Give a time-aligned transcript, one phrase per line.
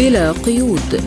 [0.00, 1.02] بلا قيود.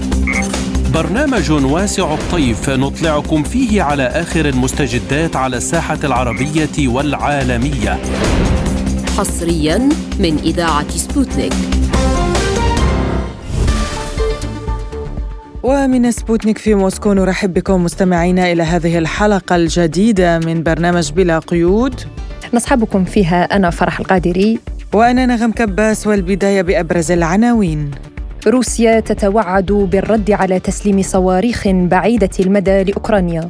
[0.94, 8.00] برنامج واسع الطيف نطلعكم فيه على آخر المستجدات على الساحة العربية والعالمية.
[9.18, 9.78] حصريا
[10.20, 11.54] من إذاعة سبوتنيك.
[15.64, 22.02] ومن سبوتنيك في موسكو نرحب بكم مستمعينا إلى هذه الحلقة الجديدة من برنامج بلا قيود.
[22.54, 24.60] نصحبكم فيها أنا فرح القادري.
[24.94, 27.92] وأنا نغم كباس والبداية بأبرز العناوين.
[28.48, 33.50] روسيا تتوعد بالرد على تسليم صواريخ بعيدة المدى لأوكرانيا.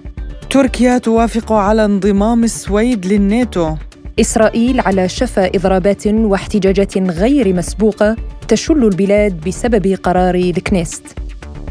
[0.49, 3.75] تركيا توافق على انضمام السويد للناتو.
[4.20, 8.15] إسرائيل على شفا إضرابات واحتجاجات غير مسبوقة
[8.48, 11.03] تشل البلاد بسبب قرار الكنيست.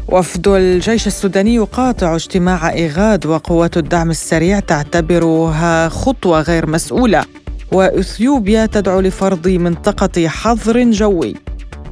[0.07, 7.23] وفد الجيش السوداني يقاطع اجتماع إيغاد وقوات الدعم السريع تعتبرها خطوة غير مسؤولة.
[7.71, 11.35] وإثيوبيا تدعو لفرض منطقة حظر جوي.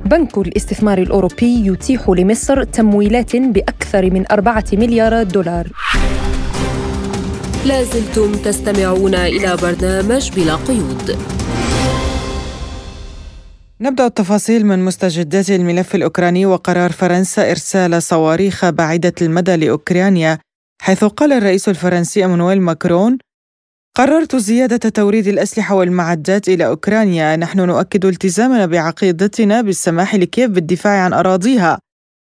[0.06, 5.68] بنك الاستثمار الأوروبي يتيح لمصر تمويلات بأكثر من أربعة مليار دولار.
[7.66, 11.18] لازلتم تستمعون إلى برنامج بلا قيود.
[13.82, 20.40] نبدأ التفاصيل من مستجدات الملف الأوكراني وقرار فرنسا إرسال صواريخ بعيدة المدى لأوكرانيا
[20.82, 23.18] حيث قال الرئيس الفرنسي أمانويل ماكرون
[23.96, 27.36] قررت زيادة توريد الأسلحة والمعدات إلى أوكرانيا.
[27.36, 31.80] نحن نؤكد التزامنا بعقيدتنا بالسماح لكييف بالدفاع عن أراضيها.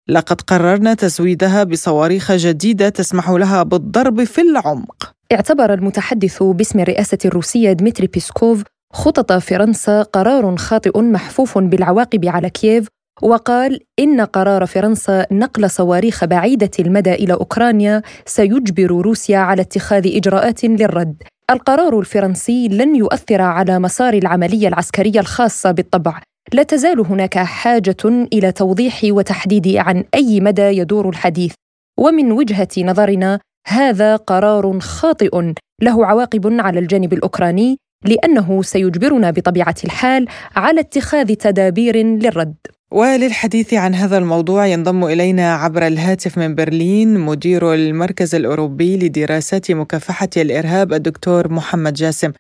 [0.09, 5.13] لقد قررنا تزويدها بصواريخ جديدة تسمح لها بالضرب في العمق.
[5.33, 12.87] اعتبر المتحدث باسم الرئاسة الروسية دمتري بيسكوف خطط فرنسا قرار خاطئ محفوف بالعواقب على كييف
[13.23, 20.65] وقال إن قرار فرنسا نقل صواريخ بعيدة المدى إلى أوكرانيا سيجبر روسيا على اتخاذ إجراءات
[20.65, 21.23] للرد.
[21.51, 26.21] القرار الفرنسي لن يؤثر على مسار العملية العسكرية الخاصة بالطبع.
[26.53, 31.55] لا تزال هناك حاجة إلى توضيح وتحديد عن أي مدى يدور الحديث.
[31.99, 35.53] ومن وجهة نظرنا هذا قرار خاطئ.
[35.83, 42.57] له عواقب على الجانب الأوكراني لأنه سيجبرنا بطبيعة الحال على اتخاذ تدابير للرد.
[42.91, 50.29] وللحديث عن هذا الموضوع ينضم إلينا عبر الهاتف من برلين مدير المركز الأوروبي لدراسات مكافحة
[50.37, 52.33] الإرهاب الدكتور محمد جاسم.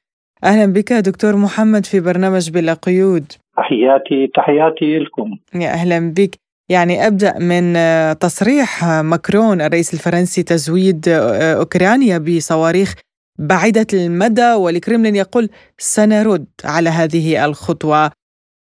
[0.45, 3.33] أهلا بك دكتور محمد في برنامج بلا قيود.
[3.57, 5.37] تحياتي تحياتي لكم.
[5.55, 6.35] يا أهلا بك.
[6.69, 7.75] يعني أبدأ من
[8.19, 12.95] تصريح ماكرون الرئيس الفرنسي تزويد أوكرانيا بصواريخ
[13.39, 18.11] بعيدة المدى والكرملين يقول سنرد على هذه الخطوة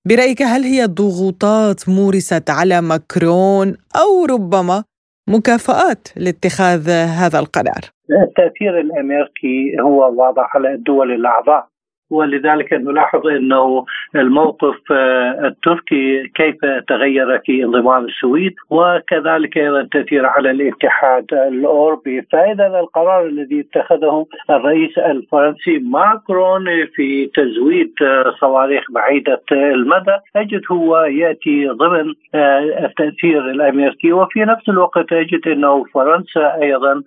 [0.08, 3.68] برأيك هل هي ضغوطات مورست على ماكرون
[4.02, 4.84] أو ربما
[5.28, 7.82] مكافآت لاتخاذ هذا القرار؟
[8.28, 11.68] التأثير الأمريكي هو واضح على الدول الأعضاء
[12.10, 13.84] ولذلك نلاحظ إنه
[14.14, 16.56] الموقف آه، التركي كيف
[16.88, 22.22] تغير في انضمام السويد وكذلك أيضا تأثير على الاتحاد الأوروبي.
[22.22, 30.98] فاذا القرار الذي اتخذه الرئيس الفرنسي ماكرون في تزويد آه، صواريخ بعيدة المدى اجد هو
[30.98, 34.12] يأتي ضمن آه، التأثير الأمريكي.
[34.12, 37.02] وفي نفس الوقت اجد إنه فرنسا أيضا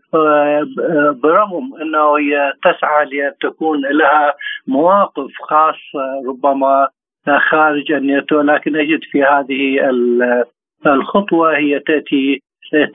[1.23, 4.33] برغم إنه هي تسعى لأن تكون لها
[4.67, 4.88] مواقف
[5.49, 6.87] خاصة ربما
[7.49, 9.79] خارج الناتو لكن أجد في هذه
[10.85, 12.41] الخطوة هي تأتي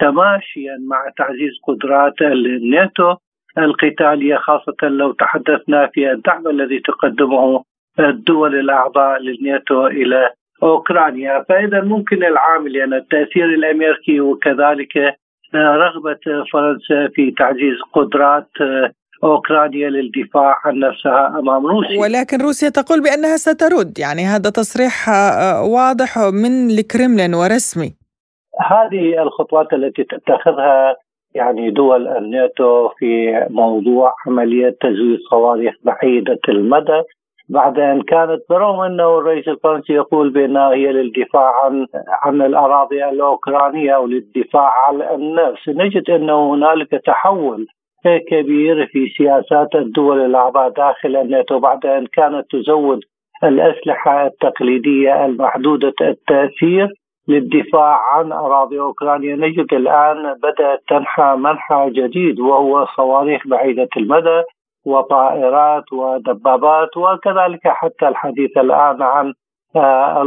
[0.01, 3.15] تماشيا مع تعزيز قدرات الناتو.
[3.59, 7.65] القتالية خاصة لو تحدثنا في الدعم الذي تقدمه
[7.99, 10.31] الدول الأعضاء للناتو إلى
[10.63, 11.45] أوكرانيا.
[11.49, 15.17] فإذا ممكن العامل يعني التأثير الأمريكي وكذلك
[15.55, 18.51] رغبة فرنسا في تعزيز قدرات
[19.25, 22.01] أوكرانيا للدفاع عن نفسها أمام روسيا.
[22.01, 27.91] ولكن روسيا تقول بأنها سترد يعني هذا تصريح آه، واضح من الكرملين ورسمي.
[28.61, 30.97] هذه الخطوات التي تتخذها
[31.35, 37.03] يعني دول الناتو في موضوع عملية تزويد صواريخ بعيدة المدى
[37.49, 41.87] بعد أن كانت برغم أنه الرئيس الفرنسي يقول بأنها هي للدفاع عن
[42.23, 47.67] عن الأراضي الأوكرانية أو للدفاع عن النفس، نجد انه هنالك تحول
[48.07, 53.01] كبير في سياسات الدول الأعضاء داخل الناتو بعد أن كانت تزود
[53.45, 56.89] الأسلحة التقليدية المحدودة التأثير
[57.29, 59.37] للدفاع عن أراضي أوكرانيا.
[59.37, 64.43] نجد الآن بدأت تنحى منحى جديد وهو صواريخ بعيدة المدى
[64.87, 69.33] وطائرات ودبابات وكذلك حتى الحديث الآن عن
[69.77, 70.23] آه،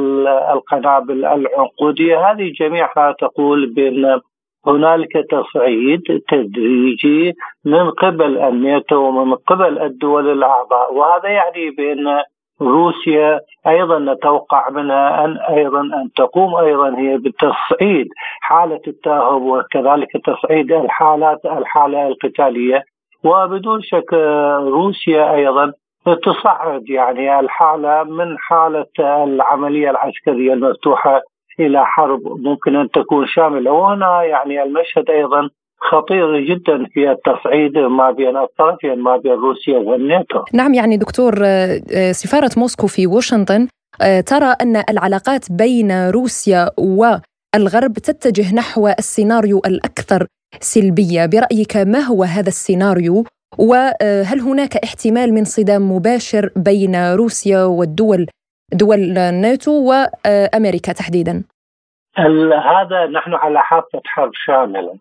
[0.53, 2.31] القنابل العنقودية.
[2.31, 4.19] هذه جميعها تقول بأن
[4.67, 7.33] هنالك تصعيد تدريجي
[7.65, 10.93] من قبل الناتو ومن قبل الدول الأعضاء.
[10.93, 12.21] وهذا يعني بأن
[12.61, 18.07] روسيا أيضا نتوقع منها أن أيضا أن تقوم أيضا هي بتصعيد
[18.41, 22.83] حالة التأهب وكذلك تصعيد الحالات الحالة القتالية.
[23.23, 24.13] وبدون شك
[24.59, 25.71] روسيا أيضا
[26.15, 31.21] تصعد يعني الحالة من حالة العملية العسكرية المفتوحة
[31.59, 33.71] إلى حرب ممكن أن تكون شاملة.
[33.71, 35.50] وهنا يعني المشهد أيضا
[35.80, 40.44] خطير جدا في التصعيد ما بين الطرفين ما بين روسيا والناتو.
[40.54, 43.68] نعم يعني دكتور آه، آه، سفارة موسكو في واشنطن
[44.01, 50.27] آه، ترى أن العلاقات بين روسيا والغرب تتجه نحو السيناريو الأكثر
[50.60, 51.25] سلبية.
[51.25, 53.24] برأيك ما هو هذا السيناريو؟
[53.57, 58.27] وهل هناك احتمال من صدام مباشر بين روسيا والدول
[58.73, 61.43] دول الناتو وأمريكا تحديدا؟
[62.65, 64.95] هذا نحن على حافة حرب شاملة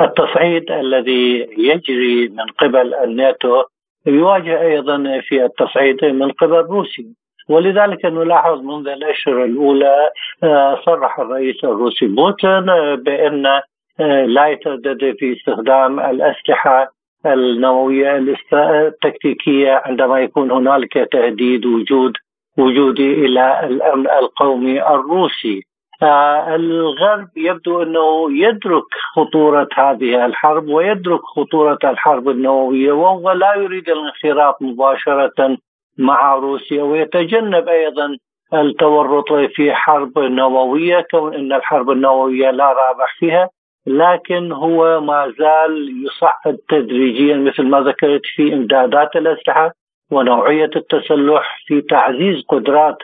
[0.00, 3.62] التصعيد الذي يجري من قبل الناتو
[4.06, 7.04] يواجه أيضا في التصعيد من قبل روسيا
[7.48, 10.10] ولذلك نلاحظ منذ الأشهر الأولى
[10.44, 12.66] آه، صرح الرئيس الروسي بوتين
[12.96, 13.46] بأن
[14.00, 16.92] آه، لا يتردد في استخدام الأسلحة
[17.26, 22.12] النووية التكتيكية عندما يكون هنالك تهديد وجود
[22.58, 25.62] وجودي إلى الامن القومي الروسي.
[26.48, 28.84] الغرب يبدو أنه يدرك
[29.16, 35.56] خطورة هذه الحرب ويدرك خطورة الحرب النووية وهو لا يريد الانخراط مباشرة
[35.98, 38.16] مع روسيا ويتجنب أيضا
[38.54, 43.48] التورط في حرب نووية كون إن الحرب النووية لا رابح فيها
[43.86, 49.72] لكن هو ما زال يصعد تدريجيا مثل ما ذكرت في إمدادات الأسلحة.
[50.12, 52.96] ونوعية التسلح في تعزيز قدرات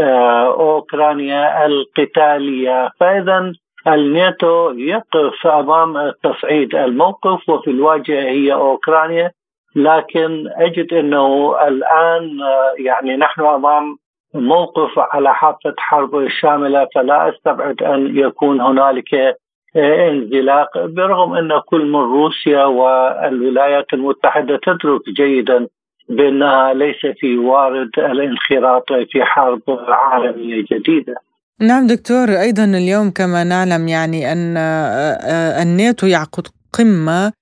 [0.00, 2.90] آه، أوكرانيا القتالية.
[3.00, 3.52] فاذا
[3.86, 9.30] الناتو يقف أمام تصعيد الموقف وفي الواجهة هي أوكرانيا.
[9.76, 13.96] لكن أجد إنه الآن آه، يعني نحن أمام
[14.34, 20.86] موقف على حافة حرب شاملة فلا أستبعد أن يكون هنالك آه، انزلاق.
[20.86, 25.68] برغم إن كل من روسيا والولايات المتحدة تدرك جيدا
[26.16, 31.14] بأنها ليس في وارد الانخراط في حرب عالمية جديدة.
[31.60, 37.32] نعم دكتور أيضا اليوم كما نعلم يعني أن آه، آه، الناتو يعقد قمة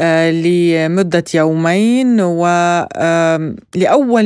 [0.00, 2.86] آه، لمدة يومين ولأول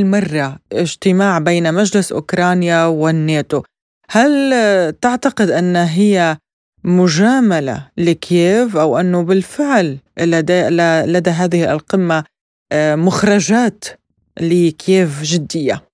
[0.07, 3.63] مرة اجتماع بين مجلس أوكرانيا والناتو
[4.11, 4.53] هل
[5.01, 6.37] تعتقد أن هي
[6.85, 10.63] مجاملة لكييف أو أنه بالفعل لدى,
[11.07, 12.25] لدى هذه القمة
[12.97, 13.85] مخرجات
[14.41, 15.93] لكييف جدية؟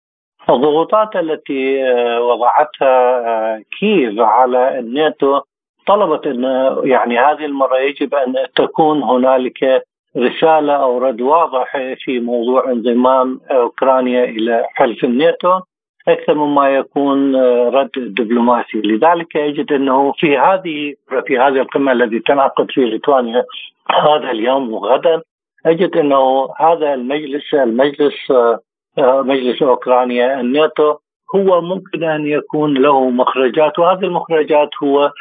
[0.50, 5.40] الضغوطات التي آه، وضعتها آه، كييف على الناتو
[5.86, 6.42] طلبت أن
[6.84, 9.82] يعني هذه المرة يجب أن تكون هنالك
[10.16, 15.60] رسالة أو رد واضح في موضوع انضمام أوكرانيا إلى حلف الناتو
[16.08, 20.94] أكثر مما يكون آه، رد دبلوماسي، لذلك يجد أنه في هذه
[21.26, 23.44] في هذه القمة التي تنعقد في ليتوانيا
[23.90, 25.22] هذا اليوم وغدا
[25.68, 30.96] أجد إنه هذا المجلس المجلس آه، مجلس أوكرانيا الناتو
[31.34, 35.12] هو ممكن أن يكون له مخرجات وهذه المخرجات هو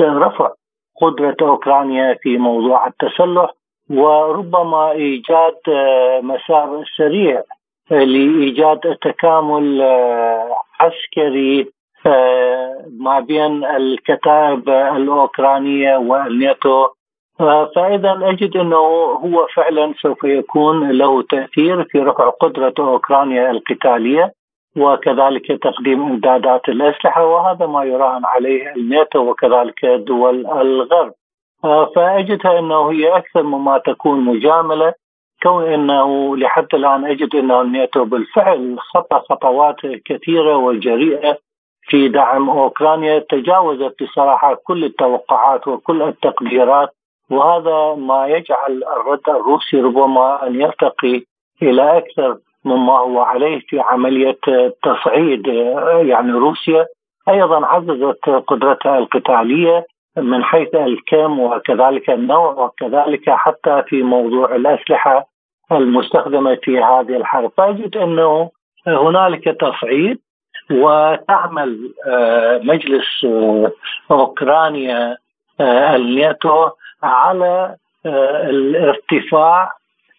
[0.00, 0.52] رفع
[1.00, 3.50] قدرة أوكرانيا في موضوع التسلح
[3.90, 7.42] وربما إيجاد آه، مسار سريع
[7.90, 11.72] لإيجاد تكامل آه، عسكري
[12.98, 16.86] ما بين الكتائب الأوكرانية والناتو
[17.74, 18.76] فإذا أجد أنه
[19.24, 24.32] هو فعلا سوف يكون له تأثير في رفع قدرة أوكرانيا القتالية
[24.76, 31.12] وكذلك تقديم إمدادات الأسلحة وهذا ما يراهن عليه الناتو وكذلك دول الغرب.
[31.96, 34.92] فأجدها أنه هي أكثر مما تكون مجاملة
[35.42, 41.38] كون أنه لحد الآن أجد انه الناتو بالفعل خطى خطوات كثيرة وجريئة
[41.82, 46.97] في دعم أوكرانيا تجاوزت بصراحة كل التوقعات وكل التقديرات
[47.30, 51.22] وهذا ما يجعل الرد الروسي ربما أن يرتقي
[51.62, 54.38] إلى أكثر مما هو عليه في عملية
[54.82, 55.46] تصعيد
[56.02, 56.86] يعني روسيا.
[57.28, 65.26] أيضا عززت قدرتها القتالية من حيث الكم وكذلك النوع وكذلك حتى في موضوع الأسلحة
[65.72, 67.52] المستخدمة في هذه الحرب.
[67.56, 68.50] فاجد أنه
[68.86, 70.18] هنالك تصعيد
[70.70, 73.72] وتعمل آه، مجلس آه،
[74.10, 75.16] أوكرانيا
[75.60, 76.70] آه، الناتو
[77.02, 77.76] على
[78.06, 79.72] آه، الارتفاع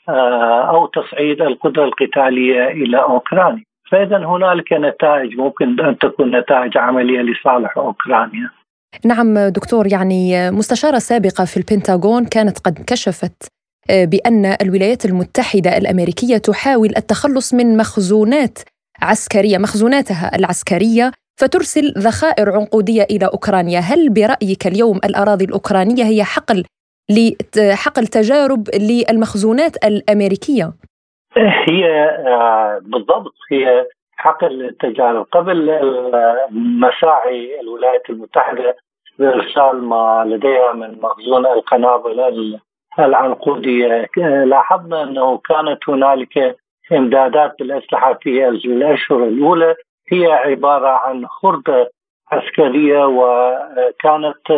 [0.09, 3.63] آه، أو تصعيد القدرة القتالية إلى أوكرانيا.
[3.91, 8.49] فإذا هنالك نتائج ممكن أن تكون نتائج عملية لصالح أوكرانيا.
[9.05, 13.51] نعم دكتور يعني مستشارة سابقة في البنتاغون كانت قد كشفت
[13.89, 18.59] آه، بأن الولايات المتحدة الأمريكية تحاول التخلص من مخزونات
[19.01, 26.63] عسكرية مخزوناتها العسكرية فترسل ذخائر عنقودية إلى أوكرانيا، هل برأيك اليوم الأراضي الأوكرانية هي حقل
[27.57, 30.73] لحقل تجارب للمخزونات الأمريكية؟
[31.69, 31.85] هي
[32.27, 35.79] آه، بالضبط هي حقل التجارب قبل
[36.51, 38.75] مساعي الولايات المتحدة
[39.19, 42.59] بإرسال ما لديها من مخزون القنابل
[42.99, 44.09] العنقودية
[44.45, 46.55] لاحظنا أنه كانت هنالك
[46.91, 49.75] إمدادات بالأسلحة في الأشهر الأولى
[50.11, 51.89] هي عبارة عن خرده
[52.31, 54.49] عسكرية وكانت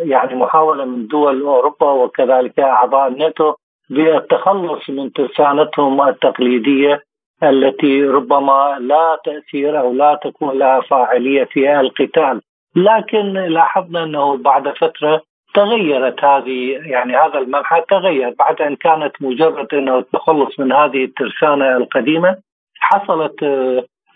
[0.00, 3.54] يعني محاولة من دول أوروبا وكذلك أعضاء الناتو
[3.90, 7.02] بالتخلص من ترسانتهم التقليدية
[7.42, 12.40] التي ربما لا تأثير أو لا تكون لها فاعلية في القتال.
[12.76, 15.22] لكن لاحظنا أنه بعد فترة
[15.54, 21.76] تغيرت هذه يعني هذا المنحى تغير بعد أن كانت مجرد أنه التخلص من هذه الترسانة
[21.76, 22.36] القديمة
[22.80, 23.44] حصلت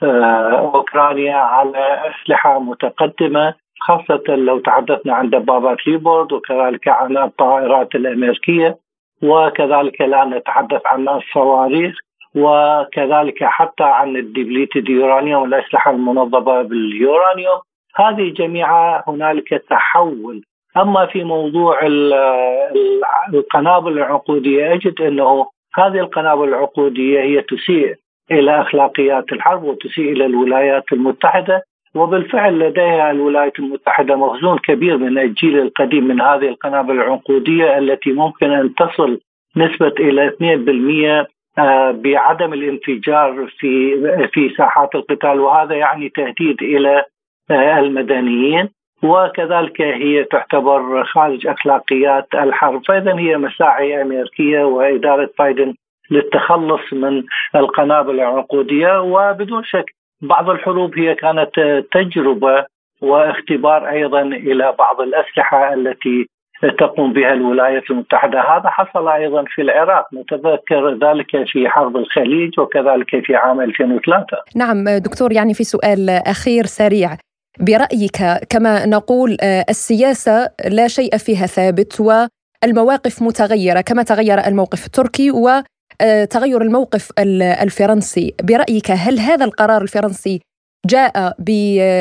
[0.05, 8.79] أوكرانيا على أسلحة متقدمة خاصة لو تحدثنا عن دبابات ليوبارد وكذلك عن الطائرات الأمريكية
[9.23, 11.95] وكذلك الآن نتحدث عن الصواريخ
[12.35, 17.61] وكذلك حتى عن ال depleted uranium والأسلحة المنضبة باليورانيوم.
[17.97, 20.43] هذه جميعها هنالك تحول.
[20.77, 21.81] أما في موضوع
[23.35, 27.97] القنابل العنقودية أجد أنه هذه القنابل العنقودية هي تسيء
[28.31, 31.63] إلى أخلاقيات الحرب وتسيء إلى الولايات المتحدة.
[31.95, 38.51] وبالفعل لديها الولايات المتحدة مخزون كبير من الجيل القديم من هذه القنابل العنقودية التي ممكن
[38.51, 39.21] أن تصل
[39.57, 41.27] نسبة إلى 2%
[41.59, 43.95] آه، بعدم الانفجار في
[44.33, 45.41] في ساحات القتال.
[45.41, 47.05] وهذا يعني تهديد إلى
[47.51, 48.69] آه، المدنيين.
[49.03, 52.83] وكذلك هي تعتبر خارج أخلاقيات الحرب.
[52.87, 55.75] فإذا هي مساعي أمريكية وإدارة بايدن
[56.15, 57.23] للتخلص من
[57.55, 59.85] القنابل العنقودية وبدون شك
[60.23, 62.67] بعض الحروب هي كانت تجربة
[63.03, 66.27] واختبار أيضا إلى بعض الأسلحة التي
[66.79, 73.25] تقوم بها الولايات المتحدة، هذا حصل أيضا في العراق، نتذكر ذلك في حرب الخليج وكذلك
[73.27, 74.37] في عام 2003.
[74.57, 77.17] نعم دكتور يعني في سؤال أخير سريع،
[77.61, 78.17] برأيك
[78.51, 79.37] كما نقول
[79.69, 85.65] السياسة لا شيء فيها ثابت والمواقف متغيرة كما تغير الموقف التركي و آه،
[86.31, 87.11] تغير الموقف
[87.63, 88.35] الفرنسي.
[88.43, 90.41] برأيك هل هذا القرار الفرنسي
[90.87, 91.13] جاء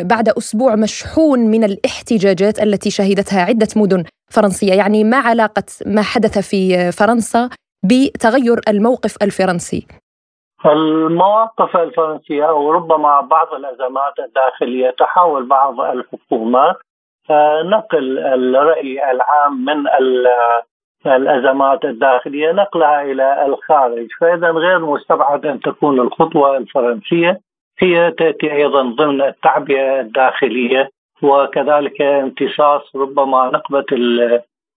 [0.03, 6.50] بعد أسبوع مشحون من الاحتجاجات التي شهدتها عدة مدن فرنسية؟ يعني ما علاقة ما حدث
[6.50, 7.50] في فرنسا
[7.83, 9.88] بتغير الموقف الفرنسي؟
[10.65, 16.75] المواقف الفرنسية أو ربما بعض الأزمات الداخلية تحاول بعض الحكومات
[17.29, 19.88] آه، نقل الرأي العام من
[21.05, 27.39] الأزمات الداخلية نقلها إلى الخارج، فإذا غير مستبعد أن تكون الخطوة الفرنسية
[27.79, 30.89] هي تأتي أيضا ضمن التعبئة الداخلية
[31.22, 33.86] وكذلك امتصاص ربما نقبة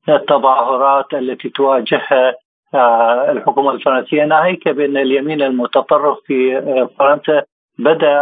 [0.09, 2.35] التظاهرات التي تواجهها
[2.75, 7.43] آه، الحكومة الفرنسية ناهيك بأن اليمين المتطرف في آه، فرنسا
[7.79, 8.15] بدأ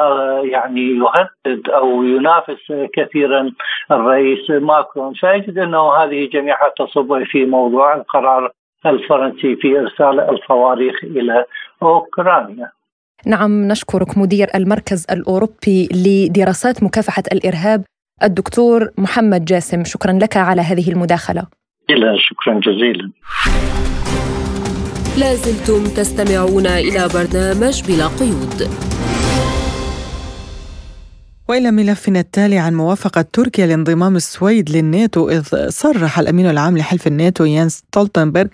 [0.44, 3.52] يعني يهدد أو ينافس كثيرا
[3.90, 8.50] الرئيس ماكرون فيجد أنه هذه جميعها تصب في موضوع القرار
[8.86, 11.44] الفرنسي في إرسال الصواريخ إلى
[11.82, 12.70] أوكرانيا.
[13.26, 17.84] نعم نشكرك مدير المركز الأوروبي لدراسات مكافحة الإرهاب
[18.22, 21.42] الدكتور محمد جاسم شكرا لك على هذه المداخلة.
[22.16, 23.10] شكرا جزيلا.
[25.20, 28.58] لازلتم تستمعون إلى برنامج بلا قيود.
[31.48, 37.44] وإلى ملفنا التالي عن موافقة تركيا لانضمام السويد للناتو إذ صرح الأمين العام لحلف الناتو
[37.44, 38.48] ينس ستولتنبرغ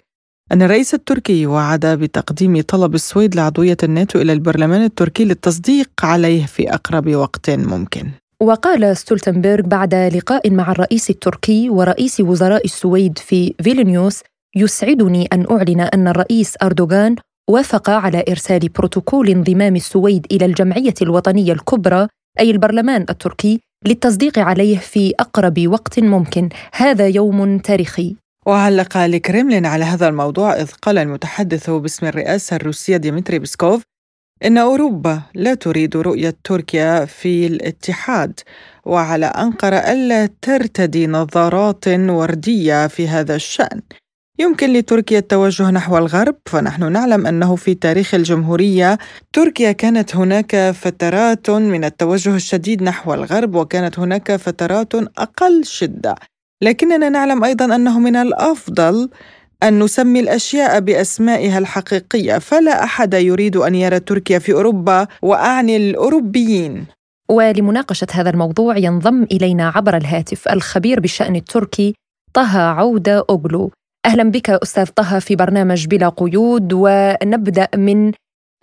[0.53, 6.75] أن الرئيس التركي وعد بتقديم طلب السويد لعضوية الناتو إلى البرلمان التركي للتصديق عليه في
[6.75, 8.11] أقرب وقت ممكن.
[8.41, 14.21] وقال ستولتنبرغ بعد لقاء مع الرئيس التركي ورئيس وزراء السويد في فيلنيوس
[14.57, 17.17] يسعدني أن أعلن أن الرئيس أردوغان
[17.51, 22.09] وافق على إرسال بروتوكول انضمام السويد إلى الجمعية الوطنية الكبرى
[22.41, 26.49] أي البرلمان التركي للتصديق عليه في أقرب وقت ممكن.
[26.73, 28.17] هذا يوم تاريخي.
[28.47, 33.83] وعلق الكريملين على هذا الموضوع إذ قال المتحدث باسم الرئاسة الروسية ديمتري بسكوف
[34.45, 38.41] إن أوروبا لا تريد رؤية تركيا في الاتحاد
[38.85, 43.81] وعلى أنقرة ألا ترتدي نظارات وردية في هذا الشأن.
[44.41, 48.99] يمكن لتركيا التوجه نحو الغرب فنحن نعلم أنه في تاريخ الجمهورية
[49.33, 56.15] تركيا كانت هناك فترات من التوجه الشديد نحو الغرب وكانت هناك فترات أقل شدة.
[56.63, 59.11] لكننا نعلم أيضا أنه من الأفضل
[59.63, 62.39] أن نسمي الأشياء بأسمائها الحقيقية.
[62.39, 66.87] فلا أحد يريد أن يرى تركيا في أوروبا وأعني الأوروبيين.
[67.31, 71.95] ولمناقشة هذا الموضوع ينضم إلينا عبر الهاتف الخبير بالشأن التركي
[72.35, 73.71] طه عودة أوغلو.
[74.07, 78.13] أهلا بك أستاذ طه في برنامج بلا قيود ونبدأ من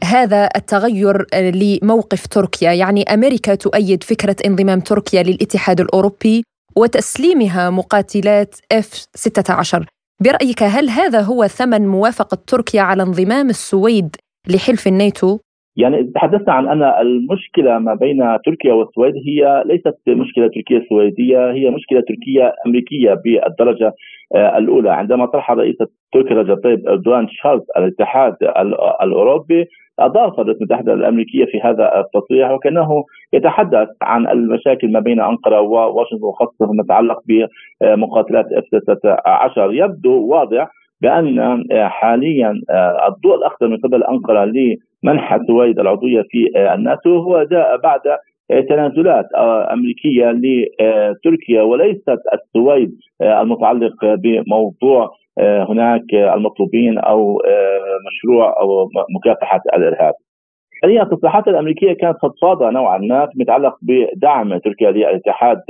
[0.04, 6.44] هذا التغير لموقف تركيا يعني أمريكا تؤيد فكرة انضمام تركيا للاتحاد الأوروبي
[6.76, 9.84] وتسليمها مقاتلات F-16
[10.24, 14.16] برأيك هل هذا هو ثمن موافقة تركيا على انضمام السويد
[14.48, 15.40] لحلف الناتو؟
[15.78, 21.70] يعني تحدثنا عن أن المشكلة ما بين تركيا والسويد هي ليست مشكلة تركية سويدية هي
[21.70, 23.94] مشكلة تركية أمريكية بالدرجة
[24.36, 24.90] آه، الأولى.
[24.92, 25.76] عندما طرح رئيس
[26.14, 28.36] تركيا رجب طيب إردوغان شارلز الاتحاد
[29.04, 29.66] الأوروبي
[30.00, 33.04] أضاف الولايات المتحدة الأمريكية في هذا التصريح وكأنه
[33.34, 40.68] يتحدث عن المشاكل ما بين أنقرة وواشنطن وخاصة فيما يتعلق بمقاتلات إف 16 يبدو واضح
[41.02, 44.46] بأن حاليا آه، الضوء الأخضر من قبل أنقرة
[45.04, 48.02] لمنح السويد العضوية في آه، الناتو هو جاء بعد
[48.70, 55.10] تنازلات آه، أمريكية لتركيا وليست السويد المتعلق بموضوع
[55.70, 57.42] هناك المطلوبين أو
[58.08, 60.14] مشروع أو مكافحة الإرهاب.
[60.86, 65.62] هي التصريحات الأمريكية كانت فضفاضه نوعا ما فيما يتعلق بدعم تركيا للاتحاد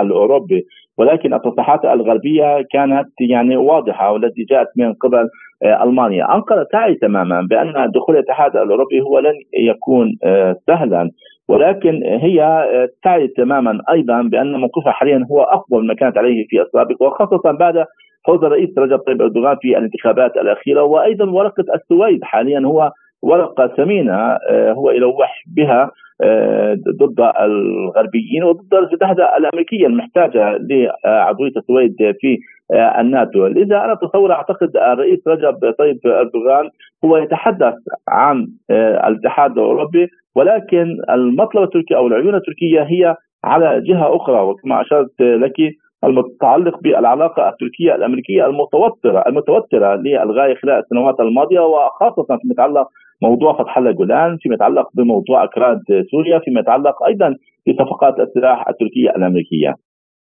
[0.00, 0.66] الأوروبي
[0.98, 5.28] ولكن التصريحات الغربية كانت يعني واضحة والتي جاءت من قبل
[5.62, 11.10] آه، ألمانيا، انقره تعي تماما بأن دخول الاتحاد الأوروبي هو لن يكون آه، سهلا.
[11.48, 16.62] ولكن هي آه، تعي تماما أيضا بأن موقفها حاليا هو افضل ما كانت عليه في
[16.62, 17.84] السابق وخاصة بعد
[18.26, 20.82] فوز الرئيس رجب طيب أردوغان في الانتخابات الأخيرة.
[20.82, 25.90] وأيضا ورقة السويد حاليا هو ورقه ثمينة هو يلوح بها
[26.22, 30.58] آه، ضد الغربيين وضد المتحده الأمريكية المحتاجة
[31.04, 32.38] لعضويه السويد في
[32.72, 36.70] آه، الناتو، لذا أنا أتصور أعتقد الرئيس رجب طيب أردوغان
[37.04, 37.74] هو يتحدث
[38.08, 44.40] عن آه، الاتحاد الأوروبي ولكن المطلب التركي أو العيون التركية هي على جهة أخرى.
[44.40, 45.56] وكما أشرت لك
[46.04, 52.88] المتعلق بالعلاقة التركية الأمريكية المتوترة المتوترة للغايه خلال السنوات الماضية وخاصة فيما يتعلق
[53.22, 55.80] موضوع فتح الله جولان فيما يتعلق بموضوع أكراد
[56.10, 57.36] سوريا فيما يتعلق أيضا
[57.68, 59.74] بصفقات السلاح التركية الأمريكية.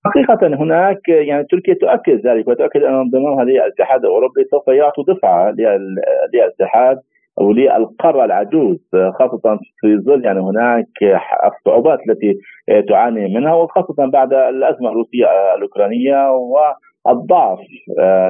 [0.05, 5.55] حقيقة هناك يعني تركيا تؤكد ذلك وتؤكد أن انضمامها للاتحاد الأوروبي سوف يعطي دفعة
[6.33, 6.99] للاتحاد
[7.41, 8.79] أو للقارة العجوز
[9.19, 10.87] خاصة في ظل يعني هناك
[11.47, 12.35] الصعوبات التي
[12.89, 15.27] تعاني منها وخاصة بعد الأزمة الروسية
[15.57, 16.31] الأوكرانية
[17.07, 17.59] والضعف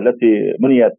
[0.02, 0.98] التي منيت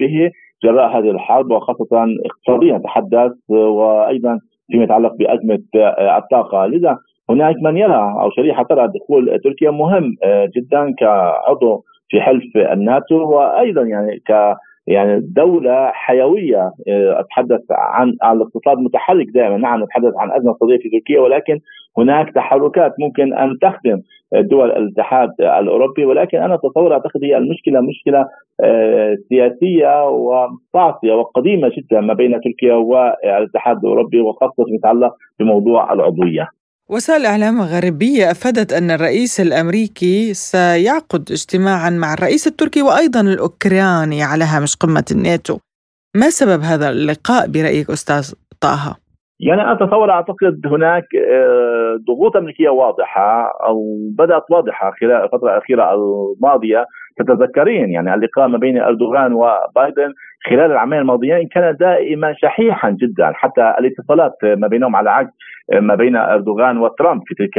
[0.00, 0.30] به
[0.64, 4.40] جراء هذه الحرب وخاصة اقتصاديا نتحدث وأيضا
[4.70, 5.62] فيما يتعلق بأزمة
[6.16, 6.66] الطاقة.
[6.66, 6.98] لذا
[7.30, 10.16] هناك من يرى أو شريحة ترى دخول تركيا مهم
[10.56, 14.22] جدا كعضو في حلف الناتو وأيضا يعني
[14.86, 19.56] يعني دولة حيوية آه، أتحدث عن الاقتصاد متحرك دائما.
[19.56, 21.58] نعم نتحدث عن أزمة اقتصادية في تركيا ولكن
[21.98, 24.00] هناك تحركات ممكن أن تخدم
[24.32, 26.04] دول الاتحاد الأوروبي.
[26.04, 28.26] ولكن أنا أتصور أعتقد هي المشكلة مشكلة
[28.64, 36.55] آه، سياسية وصاعقة وقديمة جدا ما بين تركيا والاتحاد الأوروبي وخاصة فيما يتعلق بموضوع العضوية.
[36.90, 44.44] وسائل إعلام غربية أفادت أن الرئيس الأمريكي سيعقد اجتماعا مع الرئيس التركي وأيضا الأوكراني على
[44.44, 45.58] هامش قمة الناتو
[46.16, 48.96] ما سبب هذا اللقاء برأيك أستاذ طه؟
[49.40, 53.76] يعني أتصور أعتقد هناك آه، ضغوط أمريكية واضحة أو
[54.18, 56.84] بدأت واضحة خلال الفترة الأخيرة الماضية
[57.18, 60.12] تتذكرين يعني اللقاء ما بين أردوغان وبايدن
[60.50, 65.32] خلال العامين الماضيين كان دائما شحيحا جدا حتى الاتصالات ما بينهم على عكس
[65.72, 67.58] ما بين أردوغان وترامب في تلك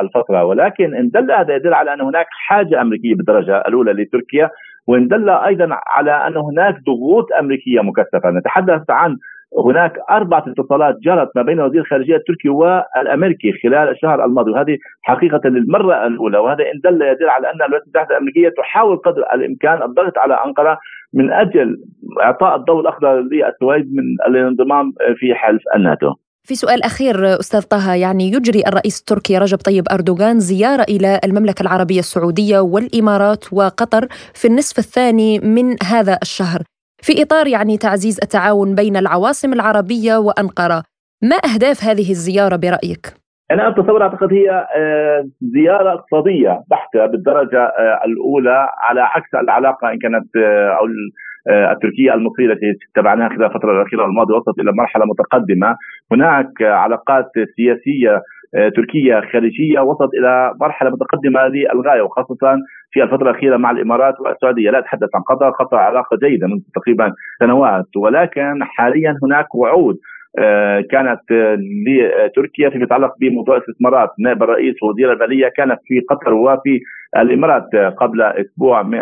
[0.00, 0.44] الفترة.
[0.44, 4.50] ولكن إن دل هذا يدل على أن هناك حاجة أمريكية بالدرجة الأولى لتركيا
[4.86, 8.30] وإن دل أيضا على أن هناك ضغوط أمريكية مكثفة.
[8.30, 9.16] نتحدث عن
[9.64, 15.40] هناك أربعة اتصالات جرت ما بين وزير الخارجية التركي والأمريكي خلال الشهر الماضي وهذه حقيقة
[15.44, 20.18] للمرة الأولى وهذا إن دل يدل على أن الولايات المتحدة الأمريكية تحاول قدر الإمكان الضغط
[20.18, 20.78] على أنقرة
[21.14, 21.76] من أجل
[22.22, 26.14] إعطاء الضوء الأخضر للسويد من الانضمام في حلف الناتو.
[26.42, 31.62] في سؤال أخير أستاذ طه يعني يجري الرئيس التركي رجب طيب أردوغان زيارة إلى المملكة
[31.62, 36.75] العربية السعودية والإمارات وقطر في النصف الثاني من هذا الشهر.
[37.02, 40.82] في إطار يعني تعزيز التعاون بين العواصم العربية وأنقرة
[41.22, 43.06] ما أهداف هذه الزيارة برأيك؟
[43.50, 49.98] أنا أتصور أعتقد هي آه، زيارة اقتصادية بحتة بالدرجة آه، الأولى على عكس العلاقة إن
[49.98, 50.86] كانت آه، أو
[51.72, 55.76] التركية المصرية التي تبعناها خلال الفترة الأخيرة الماضية وصلت إلى مرحلة متقدمة
[56.12, 62.56] هناك علاقات سياسية تركيا خارجيه وصلت إلى مرحلة متقدمة للغايه وخاصة
[62.90, 64.70] في الفترة الأخيرة مع الإمارات والسعودية.
[64.70, 69.96] لا اتحدث عن قطر قطر علاقة جيدة منذ تقريبا سنوات ولكن حاليا هناك وعود
[70.38, 71.20] آه، كانت
[71.86, 76.80] لتركيا فيما يتعلق بموضوع الاستثمارات نائب الرئيس ووزير المالية كانت في قطر وفي
[77.16, 78.82] الإمارات قبل أسبوع.
[78.82, 78.98] من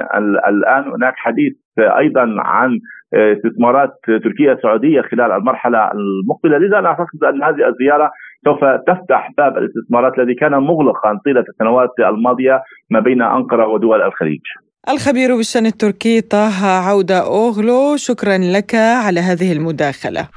[0.48, 2.78] الآن هناك حديث أيضا عن
[3.14, 6.58] استثمارات تركيا السعوديه خلال المرحلة المقبلة.
[6.58, 8.10] لذا أنا أعتقد أن هذه الزيارة
[8.44, 14.40] سوف تفتح باب الاستثمارات الذي كان مغلقا طيلة السنوات الماضية ما بين أنقرة ودول الخليج.
[14.88, 20.28] الخبير بالشأن التركي طه عودة أوغلو شكرا لك على هذه المداخلة.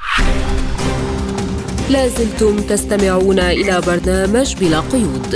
[1.92, 5.32] لازلتم تستمعون إلى برنامج بلا قيود.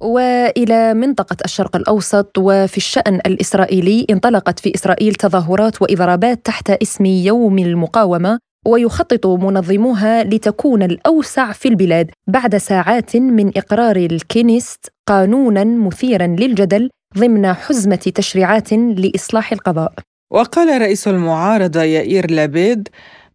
[0.00, 7.58] وإلى منطقة الشرق الأوسط وفي الشأن الإسرائيلي انطلقت في إسرائيل تظاهرات وإضرابات تحت اسم يوم
[7.58, 8.38] المقاومة.
[8.66, 17.52] ويخطط منظموها لتكون الأوسع في البلاد بعد ساعات من إقرار الكينيست قانونا مثيرا للجدل ضمن
[17.52, 19.92] حزمة تشريعات لإصلاح القضاء.
[20.30, 22.88] وقال رئيس المعارضة يائير لابيد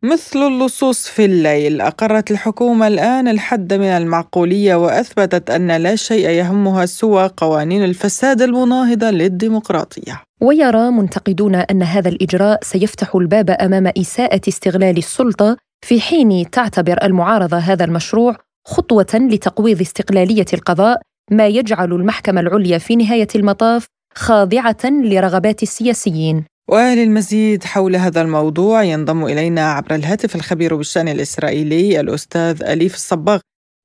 [0.03, 1.81] مثل اللصوص في الليل.
[1.81, 9.09] أقرت الحكومة الآن الحد من المعقولية وأثبتت أن لا شيء يهمها سوى قوانين الفساد المناهضة
[9.09, 10.21] للديمقراطية.
[10.41, 17.57] ويرى منتقدون أن هذا الإجراء سيفتح الباب أمام إساءة استغلال السلطة في حين تعتبر المعارضة
[17.57, 18.35] هذا المشروع
[18.67, 26.45] خطوة لتقويض استقلالية القضاء ما يجعل المحكمة العليا في نهاية المطاف خاضعة لرغبات السياسيين.
[26.67, 33.39] وللمزيد حول هذا الموضوع ينضم إلينا عبر الهاتف الخبير بالشأن الإسرائيلي الأستاذ أليف الصباغ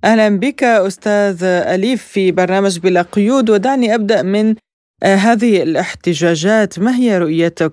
[0.04, 4.54] أهلا بك أستاذ أليف في برنامج بلا قيود ودعني أبدأ من
[5.02, 7.72] آه، هذه الاحتجاجات ما هي رؤيتك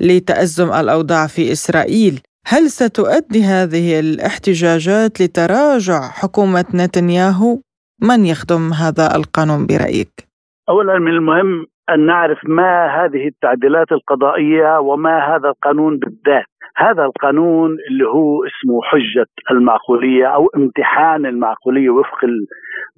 [0.00, 7.58] لتأزم الأوضاع في إسرائيل؟ هل ستؤدي هذه الاحتجاجات لتراجع حكومة نتنياهو؟
[8.02, 10.28] من يخدم هذا القانون برأيك؟
[10.68, 16.44] أولا من المهم أن نعرف ما هذه التعديلات القضائية وما هذا القانون بالذات.
[16.76, 22.18] هذا القانون اللي هو اسمه حجة المعقولية أو امتحان المعقولية وفق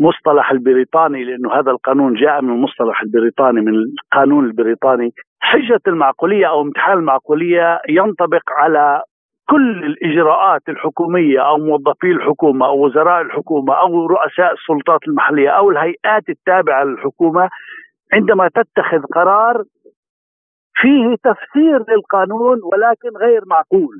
[0.00, 5.10] المصطلح البريطاني لأنه هذا القانون جاء من المصطلح البريطاني من القانون البريطاني.
[5.40, 9.02] حجة المعقولية أو امتحان المعقولية ينطبق على
[9.50, 16.28] كل الإجراءات الحكومية أو موظفي الحكومة أو وزراء الحكومة أو رؤساء السلطات المحلية أو الهيئات
[16.28, 17.48] التابعة للحكومة
[18.12, 19.64] عندما تتخذ قرار
[20.74, 23.96] فيه تفسير للقانون ولكن غير معقول.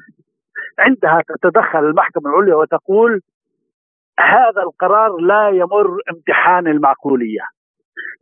[0.79, 3.21] عندها تتدخل المحكمة العليا وتقول
[4.21, 7.43] هذا القرار لا يمر امتحان المعقولية.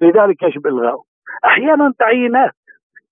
[0.00, 1.04] لذلك يجب إلغاؤه.
[1.44, 2.52] أحيانا تعيينات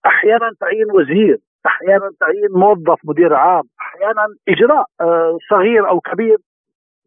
[0.07, 6.37] أحيانا تعيين وزير أحيانا تعيين موظف مدير عام أحيانا إجراء آه، صغير أو كبير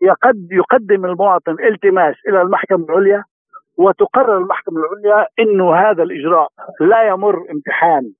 [0.02, 3.24] يقد يقدم المواطن التماس إلى المحكمة العليا
[3.78, 8.12] وتقرر المحكمة العليا أنه هذا الإجراء لا يمر امتحان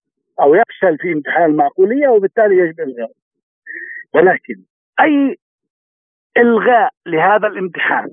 [0.42, 3.14] أو يفشل في امتحان المعقولية وبالتالي يجب إلغاءه.
[4.14, 4.56] ولكن
[5.00, 5.38] أي
[6.38, 8.10] إلغاء لهذا الامتحان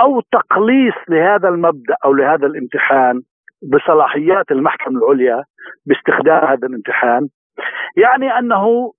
[0.00, 3.22] أو تقليص لهذا المبدأ أو لهذا الامتحان
[3.62, 5.44] بصلاحيات المحكمة العليا
[5.86, 7.28] باستخدام هذا الامتحان
[7.96, 8.92] يعني أنه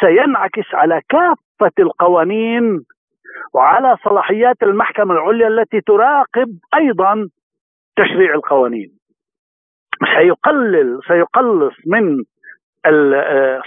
[0.00, 2.84] سينعكس على كافة القوانين
[3.54, 7.28] وعلى صلاحيات المحكمة العليا التي تراقب أيضا
[7.96, 8.90] تشريع القوانين.
[10.18, 12.24] سيقلل سيقلص من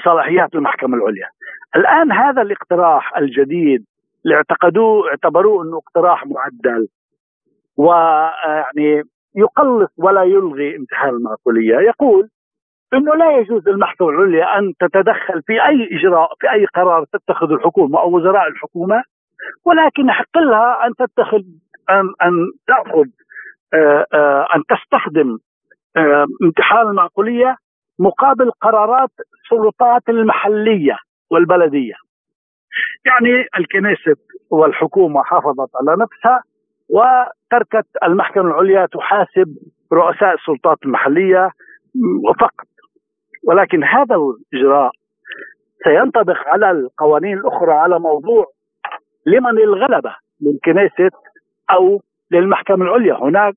[0.03, 1.29] صلاحيات المحكمة العليا.
[1.75, 3.85] الآن هذا الاقتراح الجديد
[4.25, 6.87] اللي اعتقدوه اعتبروه إنه اقتراح معدل
[7.77, 9.03] ويعني
[9.35, 12.29] يقلص ولا يلغي امتحان المعقوليه يقول
[12.93, 17.99] إنه لا يجوز للمحكمة العليا أن تتدخل في أي اجراء في أي قرار تتخذ الحكومة
[17.99, 19.03] أو وزراء الحكومة
[19.65, 21.43] ولكن يحق لها أن تتخذ
[21.89, 22.33] أن أن
[22.67, 23.05] تأخذ
[23.73, 25.37] آه، آه، أن تستخدم
[25.97, 27.55] آه، امتحان المعقولية
[27.99, 30.97] مقابل قرارات السلطات المحلية
[31.31, 31.93] والبلدية.
[33.05, 34.21] يعني الكنيسة
[34.51, 36.41] والحكومة حافظت على نفسها
[36.89, 39.57] وتركت المحكمة العليا تحاسب
[39.93, 41.51] رؤساء السلطات المحلية
[42.39, 42.67] فقط.
[43.47, 44.91] ولكن هذا الإجراء
[45.83, 48.45] سينطبق على القوانين الأخرى على موضوع
[49.27, 51.15] لمن الغلبة للكنيست
[51.71, 53.13] أو للمحكمة العليا.
[53.13, 53.55] هناك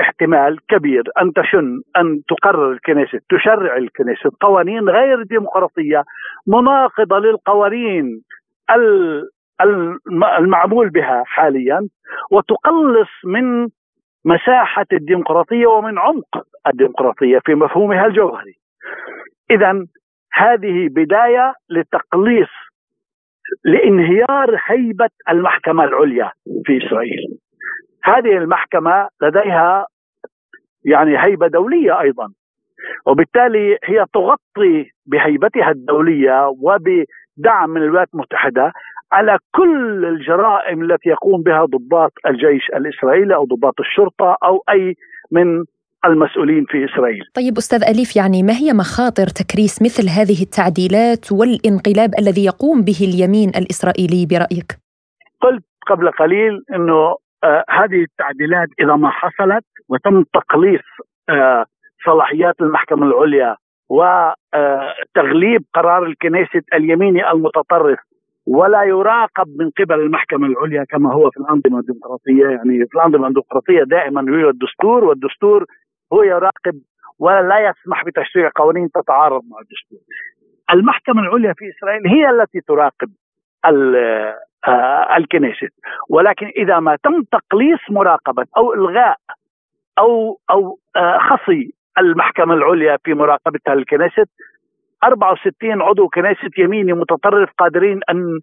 [0.00, 6.02] احتمال كبير أن تشن أن تقرر الكنيست تشرع الكنيست قوانين غير ديمقراطية
[6.46, 8.22] مناقضة للقوانين
[10.38, 11.88] المعمول بها حاليا
[12.30, 13.68] وتقلص من
[14.24, 18.54] مساحة الديمقراطية ومن عمق الديمقراطية في مفهومها الجوهري.
[19.50, 19.86] إذا
[20.32, 22.50] هذه بداية لتقليص
[23.64, 26.30] لإنهيار هيبة المحكمة العليا
[26.64, 27.38] في إسرائيل.
[28.04, 29.86] هذه المحكمة لديها
[30.84, 32.28] يعني هيبة دولية أيضا
[33.06, 38.72] وبالتالي هي تغطي بهيبتها الدولية وبدعم من الولايات المتحدة
[39.12, 44.94] على كل الجرائم التي يقوم بها ضباط الجيش الإسرائيلي أو ضباط الشرطة أو أي
[45.32, 45.64] من
[46.04, 47.24] المسؤولين في إسرائيل.
[47.34, 53.00] طيب أستاذ أليف يعني ما هي مخاطر تكريس مثل هذه التعديلات والانقلاب الذي يقوم به
[53.08, 54.70] اليمين الإسرائيلي برأيك؟
[55.40, 60.86] قلت قبل قليل إنه آه هذه التعديلات إذا ما حصلت وتم تقليص
[61.28, 61.64] آه
[62.06, 63.56] صلاحيات المحكمة العليا
[63.88, 67.98] وتغليب آه، قرار الكنيست اليميني المتطرف
[68.46, 73.82] ولا يراقب من قبل المحكمة العليا كما هو في الأنظمة الديمقراطية يعني في الأنظمة الديمقراطية
[73.82, 75.66] دائما يوجد دستور والدستور
[76.12, 76.80] هو يراقب
[77.18, 79.98] ولا يسمح بتشريع قوانين تتعارض مع الدستور.
[80.72, 83.10] المحكمة العليا في إسرائيل هي التي تراقب
[84.68, 85.72] آه، الكنيست
[86.10, 89.16] ولكن إذا ما تم تقليص مراقبة أو إلغاء
[89.98, 94.28] أو أو آه، خصي المحكمة العليا في مراقبتها للكنيست
[95.04, 98.40] 64 عضو كنيست يميني متطرف قادرين أن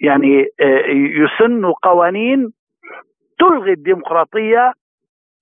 [0.00, 2.52] يعني آه، يسنوا قوانين
[3.38, 4.72] تلغي الديمقراطية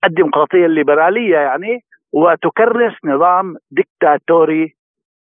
[0.05, 1.81] الديمقراطية الليبرالية يعني
[2.13, 4.75] وتكرس نظام ديكتاتوري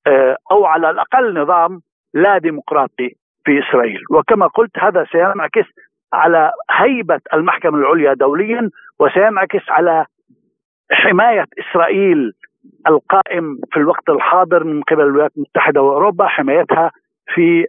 [0.08, 1.82] آه، أو على الأقل نظام
[2.14, 5.66] لا ديمقراطي في إسرائيل وكما قلت هذا سينعكس
[6.14, 10.06] على هيبة المحكمة العليا دوليا وسينعكس على
[10.92, 12.34] حماية إسرائيل
[12.88, 16.92] القائم في الوقت الحاضر من قبل الولايات المتحدة وأوروبا حمايتها
[17.34, 17.66] في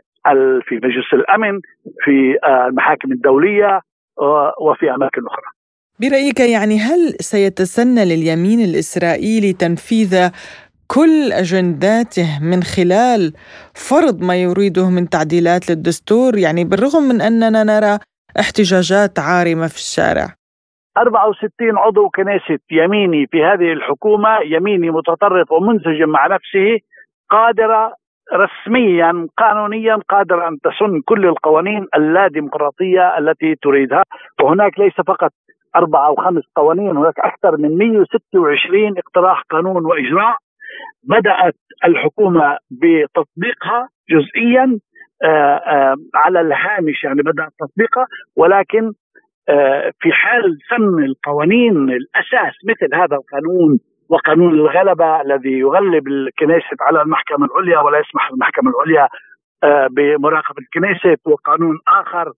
[0.63, 1.61] في مجلس الأمن
[2.01, 3.81] في آه، المحاكم الدولية
[4.61, 5.58] وفي أماكن أخرى.
[6.01, 10.31] برأيك يعني هل سيتسنى لليمين الإسرائيلي تنفيذ
[10.95, 13.33] كل أجنداته من خلال
[13.89, 17.99] فرض ما يريده من تعديلات للدستور؟ يعني بالرغم من أننا نرى
[18.41, 20.27] احتجاجات عارمة في الشارع.
[20.99, 26.79] 64 عضو كنيست يميني في هذه الحكومة يميني متطرف ومنسجم مع نفسه
[27.31, 27.95] قادرة
[28.33, 34.03] رسميا قانونيا قادرة أن تسن كل القوانين اللا ديمقراطية التي تريدها
[34.43, 35.33] وهناك ليس فقط
[35.77, 40.37] أربع أو خمس قوانين هناك أكثر من 126 اقتراح قانون وإجراء
[41.05, 41.55] بدأت
[41.85, 44.79] الحكومة بتطبيقها جزئيا
[45.25, 48.93] آه، آه، على الهامش يعني بدأت تطبيقها ولكن
[49.49, 53.79] آه، في حال سن القوانين الأساس مثل هذا القانون
[54.09, 59.09] وقانون الغلبة الذي يغلب الكنيست على المحكمة العليا ولا يسمح للمحكمه العليا
[59.91, 62.33] بمراقبة الكنيست وقانون آخر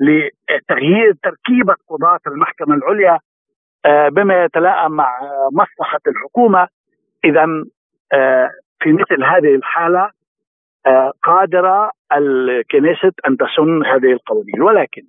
[0.00, 3.18] لتغيير تركيبة قضاة المحكمة العليا
[3.86, 5.20] آه، بما يتلائم مع
[5.52, 6.68] مصلحة الحكومة.
[7.24, 7.46] اذا
[8.80, 10.10] في مثل هذه الحالة
[11.22, 14.62] قادرة الكنيست أن تسن هذه القوانين.
[14.62, 15.02] ولكن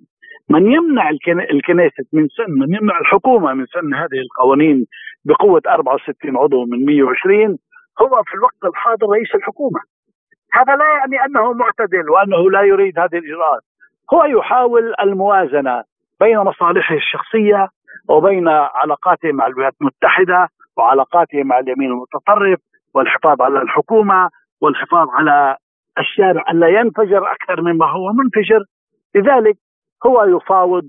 [0.50, 1.10] من يمنع
[1.50, 4.86] الكنيست من سن من يمنع الحكومة من سن هذه القوانين
[5.24, 7.58] بقوة 64 عضو من 120
[8.02, 9.80] هو في الوقت الحاضر رئيس الحكومة.
[10.52, 13.62] هذا لا يعني أنه معتدل وأنه لا يريد هذه الإجراءات.
[14.14, 15.84] هو يحاول الموازنة
[16.20, 17.68] بين مصالحه الشخصية
[18.08, 22.60] وبين علاقاته مع الولايات المتحدة وعلاقاته مع اليمين المتطرف
[22.94, 25.56] والحفاظ على الحكومة والحفاظ على
[25.98, 28.60] الشارع الا ينفجر أكثر مما هو منفجر.
[29.14, 29.56] لذلك
[30.06, 30.84] هو يفاوض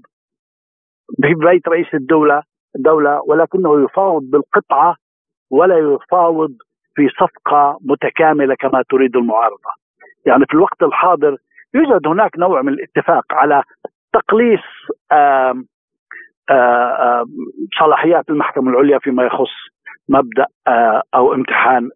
[1.20, 2.44] ببيت رئيس الدولة
[2.76, 4.96] الدولة ولكنه يفاوض بالقطعة
[5.52, 6.50] ولا يفاوض
[6.96, 9.72] في صفقة متكاملة كما تريد المعارضة.
[10.26, 11.38] يعني في الوقت الحاضر
[11.74, 13.64] يوجد هناك نوع من الاتفاق على
[14.14, 14.62] تقليص
[17.80, 19.52] صلاحيات المحكمة العليا فيما يخص
[20.10, 20.46] مبدأ
[21.16, 21.90] أو امتحان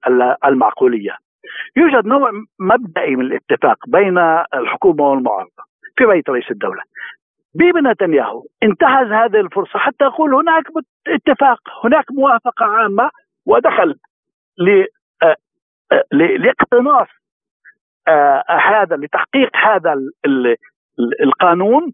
[0.46, 1.18] المعقولية.
[1.78, 4.18] يوجد نوع مبدئي من الاتفاق بين
[4.54, 5.64] الحكومة والمعارضة
[5.98, 6.82] في بيت رئيس الدولة.
[7.56, 10.64] بيبي نتنياهو انتهز هذه الفرصة حتى يقول هناك
[11.08, 13.10] اتفاق هناك موافقة عامة
[13.46, 13.96] ودخل
[16.12, 17.08] لاقتناص
[18.50, 19.96] هذا لتحقيق هذا
[21.24, 21.94] القانون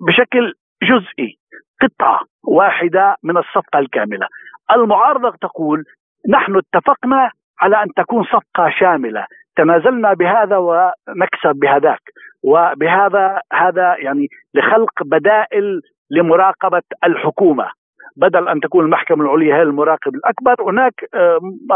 [0.00, 1.38] بشكل جزئي
[1.82, 4.26] قطعة واحدة من الصفقة الكاملة.
[4.76, 5.84] المعارضة تقول
[6.28, 7.30] نحن اتفقنا
[7.60, 12.00] على أن تكون صفقة شاملة تنازلنا بهذا ونكسب بهذاك
[12.44, 15.80] وبهذا هذا يعني لخلق بدائل
[16.10, 17.70] لمراقبة الحكومة.
[18.16, 20.94] بدل أن تكون المحكمة العليا هي المراقب الأكبر هناك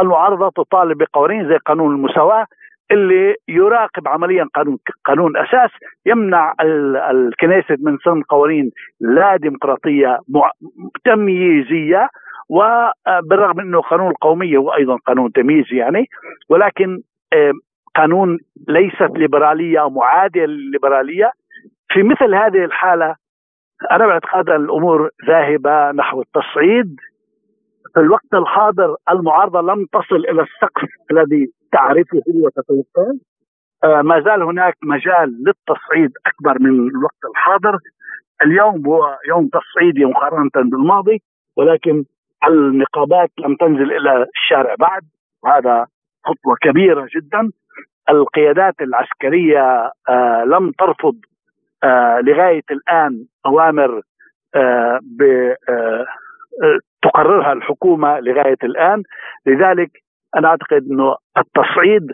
[0.00, 2.46] المعارضة تطالب بقوانين زي قانون المساواة
[2.90, 5.70] اللي يراقب عمليا قانون قانون أساس
[6.06, 6.54] يمنع
[7.10, 8.70] الكنيست من سن قوانين
[9.00, 10.18] لا ديمقراطية
[11.04, 12.08] تمييزية
[12.48, 16.06] وبالرغم إنه قانون القوميه هو أيضا قانون تمييزي يعني
[16.48, 17.00] ولكن
[17.96, 21.30] قانون ليست ليبرالية أو معادية للليبراليه
[21.92, 23.14] في مثل هذه الحالة
[23.90, 26.96] أنا باعتقاد الأمور ذاهبة نحو التصعيد.
[27.94, 33.14] في الوقت الحاضر المعارضة لم تصل إلى السقف الذي تعرفه وتتوقعه
[33.84, 37.78] آه، ما زال هناك مجال للتصعيد أكبر من الوقت الحاضر.
[38.42, 41.22] اليوم هو يوم تصعيدي مقارنة بالماضي
[41.56, 42.04] ولكن
[42.48, 45.02] النقابات لم تنزل إلى الشارع بعد
[45.42, 45.86] وهذا
[46.24, 47.50] خطوة كبيرة جدا.
[48.08, 51.16] القيادات العسكرية آه لم ترفض
[51.84, 54.00] آه لغاية الآن أوامر
[57.02, 59.02] تقررها الحكومة لغاية الآن.
[59.46, 59.90] لذلك
[60.36, 62.12] أنا أعتقد إنه التصعيد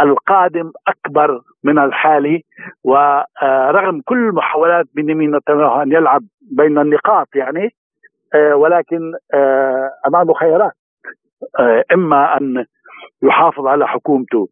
[0.00, 2.44] القادم أكبر من الحالي
[2.84, 7.74] ورغم كل محاولات بنيامين نتنياهو أن يلعب بين النقاط يعني
[8.34, 10.72] آه، ولكن آه، أمامه خيارات
[11.60, 12.64] آه، إما أن
[13.22, 14.48] يحافظ على حكومته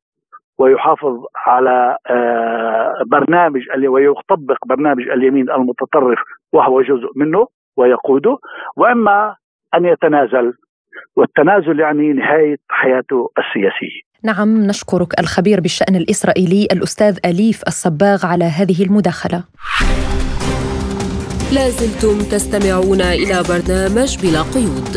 [0.59, 1.97] ويحافظ على
[3.07, 6.19] برنامج ويطبق برنامج اليمين المتطرف
[6.53, 8.39] وهو جزء منه ويقوده
[8.77, 9.37] وإما
[9.75, 10.53] أن يتنازل
[11.17, 14.07] والتنازل يعني نهاية حياته السياسية.
[14.25, 19.45] نعم نشكرك الخبير بالشأن الإسرائيلي الأستاذ أليف الصباغ على هذه المداخلة.
[21.55, 24.93] لازلتم تستمعون إلى برنامج بلا قيود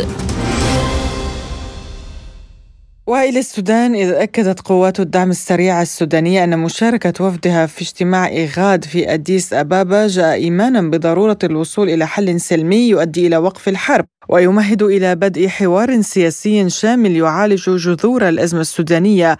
[3.10, 9.14] وإلى السودان إذ أكدت قوات الدعم السريع السودانية أن مشاركة وفدها في اجتماع إيغاد في
[9.14, 15.16] أديس أبابا جاء إيمانا بضرورة الوصول إلى حل سلمي يؤدي إلى وقف الحرب ويمهد إلى
[15.16, 19.38] بدء حوار سياسي شامل يعالج جذور الأزمة السودانية.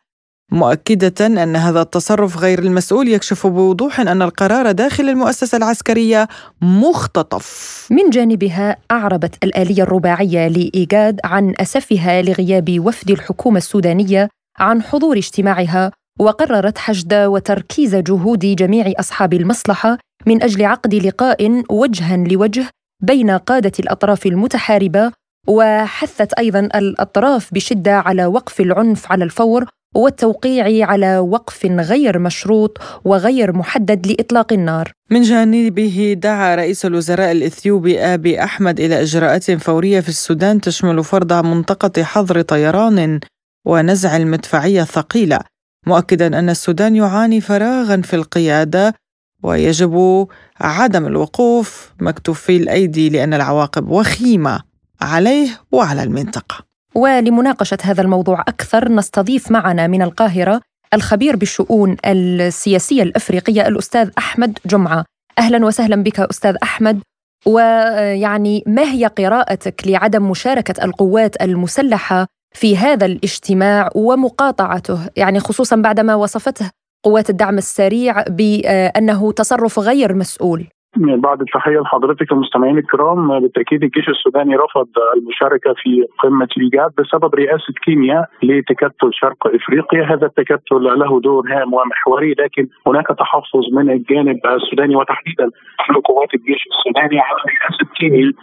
[0.52, 6.28] مؤكدة أن هذا التصرف غير المسؤول يكشف بوضوح أن القرار داخل المؤسسة العسكرية
[6.62, 7.88] مختطف.
[7.92, 15.92] من جانبها أعربت الآلية الرباعية لإيجاد عن أسفها لغياب وفد الحكومة السودانية عن حضور اجتماعها
[16.20, 22.70] وقررت حشد وتركيز جهود جميع أصحاب المصلحة من أجل عقد لقاء وجها لوجه
[23.04, 25.12] بين قادة الأطراف المتحاربة
[25.48, 33.54] وحثت أيضا الأطراف بشدة على وقف العنف على الفور والتوقيع على وقف غير مشروط وغير
[33.54, 34.92] محدد لإطلاق النار.
[35.12, 41.34] من جانبه دعا رئيس الوزراء الإثيوبي آبي أحمد إلى إجراءات فورية في السودان تشمل فرض
[41.34, 43.20] منطقة حظر طيران
[43.66, 45.40] ونزع المدفعية الثقيلة،
[45.88, 48.96] مؤكدا أن السودان يعاني فراغا في القيادة
[49.44, 50.28] ويجب
[50.62, 54.69] عدم الوقوف مكتوفي الأيدي لأن العواقب وخيمة
[55.02, 56.56] عليه وعلى المنطقة.
[56.96, 60.62] ولمناقشة هذا الموضوع أكثر نستضيف معنا من القاهرة
[60.94, 65.06] الخبير بالشؤون السياسية الأفريقية الأستاذ أحمد جمعة.
[65.40, 67.00] أهلا وسهلا بك أستاذ أحمد.
[67.46, 76.16] ويعني ما هي قراءتك لعدم مشاركة القوات المسلحة في هذا الاجتماع ومقاطعته؟ يعني خصوصا بعدما
[76.16, 76.70] وصفته
[77.04, 80.68] قوات الدعم السريع بأنه تصرف غير مسؤول.
[80.98, 87.74] بعد التحية لحضرتك المستمعين الكرام بالتأكيد الجيش السوداني رفض المشاركة في قمة الإيجاد بسبب رئاسة
[87.86, 90.04] كينيا لتكتل شرق إفريقيا.
[90.04, 95.46] هذا التكتل له دور هام ومحوري لكن هناك تحفظ من الجانب السوداني وتحديدا
[95.90, 98.34] من قوات الجيش السوداني على رئاسة كينيا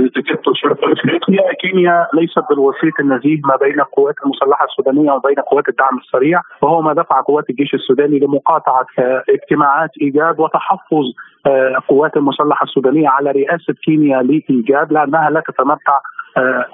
[0.00, 1.52] لتكتل شرق إفريقيا.
[1.60, 6.92] كينيا ليست بالوسيط النزيه ما بين القوات المسلحة السودانية وبين قوات الدعم السريع وهو ما
[6.92, 8.86] دفع قوات الجيش السوداني لمقاطعة
[9.28, 11.04] اجتماعات إيجاد وتحفظ
[11.46, 16.00] القوات المسلحة السودانية على رئاسة كينيا لايجاد لانها لا تتمتع آه،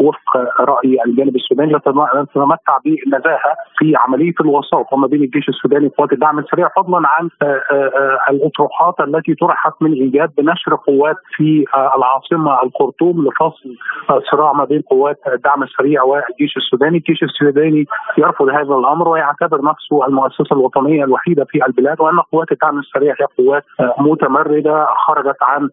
[0.00, 6.12] وفق رأي الجانب السوداني لا تتمتع بالنزاهه في عملية الوساطة ما بين الجيش السوداني وقوات
[6.12, 11.64] الدعم السريع فضلا عن آه، آه، الأطروحات التي طرحت من إيجاد بنشر قوات في
[11.96, 13.76] العاصمة الخرطوم لفصل
[14.10, 17.86] الصراع ما بين قوات الدعم السريع والجيش السوداني، الجيش السوداني
[18.18, 23.26] يرفض هذا الأمر ويعتبر نفسه المؤسسة الوطنية الوحيدة في البلاد وأن قوات الدعم السريع هي
[23.38, 23.64] قوات
[23.98, 25.68] متمردة خرجت عن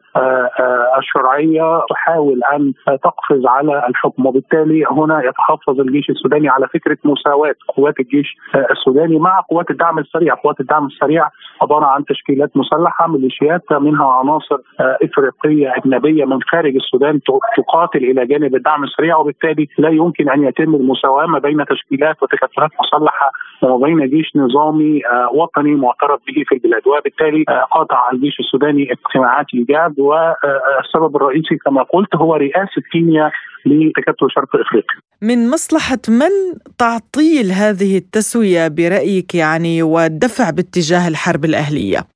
[0.97, 4.25] الشرعية تحاول أن تقفز على الحكم.
[4.25, 8.37] وبالتالي هنا يتحفظ الجيش السوداني على فكرة مساواة قوات الجيش
[8.71, 11.29] السوداني مع قوات الدعم السريع، قوات الدعم السريع
[11.61, 17.19] عبارة عن تشكيلات مسلحة ميليشيات منها عناصر إفريقية أجنبية من خارج السودان
[17.57, 19.17] تقاتل إلى جانب الدعم السريع.
[19.17, 23.31] وبالتالي لا يمكن أن يتم المساواة ما بين تشكيلات وتكتلات مسلحة
[23.61, 25.01] وما بين جيش نظامي
[25.33, 26.87] وطني معترف به في البلاد.
[26.87, 33.31] وبالتالي قاطع الجيش السوداني اجتماعات إيجاد والسبب الرئيسي كما قلت هو رئاسة كينيا
[33.65, 34.99] لتكتل شرق إفريقيا.
[35.21, 42.12] من مصلحة من تعطيل هذه التسوية برأيك يعني والدفع باتجاه الحرب الأهلية؟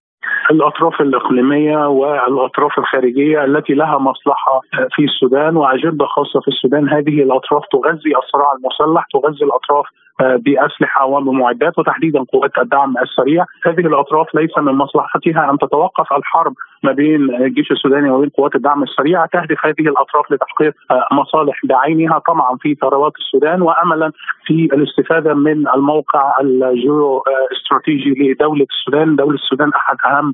[0.52, 4.62] الأطراف الإقليمية والأطراف الخارجية التي لها مصلحة
[4.96, 6.90] في السودان واجنده خاصة في السودان.
[6.90, 9.86] هذه الأطراف تغذي الصراع المسلح تغذي الأطراف
[10.20, 16.92] بأسلحة وبمعدات وتحديدا قوات الدعم السريع، هذه الأطراف ليس من مصلحتها أن تتوقف الحرب ما
[16.92, 20.74] بين الجيش السوداني وبين قوات الدعم السريع، تهدف هذه الأطراف لتحقيق
[21.12, 22.20] مصالح بعينها.
[22.28, 24.12] طمعا في ثروات السودان واملا
[24.46, 30.34] في الاستفادة من الموقع الجيو استراتيجي لدولة السودان، دولة السودان أحد أهم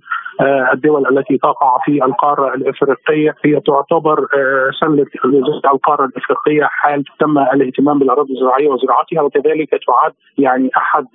[0.74, 4.28] الدول التي تقع في القارة الإفريقية هي تعتبر
[4.80, 5.06] سلة
[5.74, 11.06] القارة الإفريقية حال تم الاهتمام بالأراضي الزراعية وزراعتها وكذلك تعد يعني أحد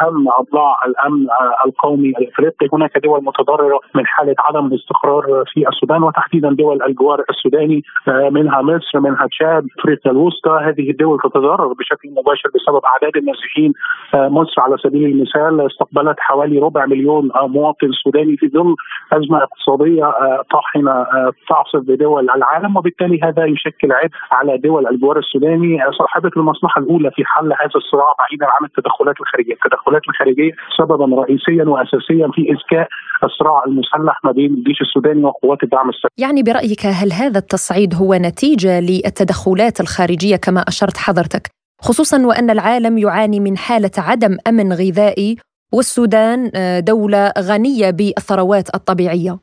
[0.00, 1.26] أهم أضلاع الأمن
[1.66, 7.82] القومي الإفريقي، هناك دول متضررة من حالة عدم الاستقرار في السودان وتحديدا دول الجوار السوداني
[8.30, 13.72] منها مصر منها تشاد أفريقيا الوسطى، هذه الدول تتضرر بشكل مباشر بسبب أعداد النازحين،
[14.14, 18.74] مصر على سبيل المثال استقبلت حوالي ربع مليون مواطن سوداني في ظل
[19.12, 20.04] أزمة اقتصادية
[20.50, 21.06] طاحنة
[21.48, 27.22] تعصف بدول العالم وبالتالي هذا يشكل عبء على دول الجوار السوداني صاحبة المصلحة الأولى في
[27.24, 32.88] حل هذا الصراع بعيدا عن التدخلات الخارجية، التدخلات الخارجية سببا رئيسيا واساسيا في اذكاء
[33.24, 36.10] الصراع المسلح ما بين الجيش السوداني وقوات الدعم السريع.
[36.18, 41.42] يعني برأيك هل هذا التصعيد هو نتيجة للتدخلات الخارجية كما أشرت حضرتك؟
[41.80, 45.36] خصوصا وأن العالم يعاني من حالة عدم أمن غذائي
[45.72, 46.50] والسودان
[46.84, 49.41] دولة غنية بالثروات الطبيعية.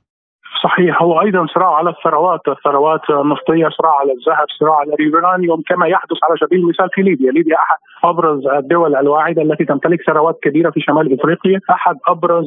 [0.64, 1.02] صحيح.
[1.02, 6.18] هو أيضا صراع على الثروات، الثروات النفطية، صراع على الذهب، صراع على اليورانيوم كما يحدث
[6.24, 10.80] على سبيل المثال في ليبيا، ليبيا أحد أبرز الدول الواعدة التي تمتلك ثروات كبيرة في
[10.82, 12.45] شمال إفريقيا، أحد أبرز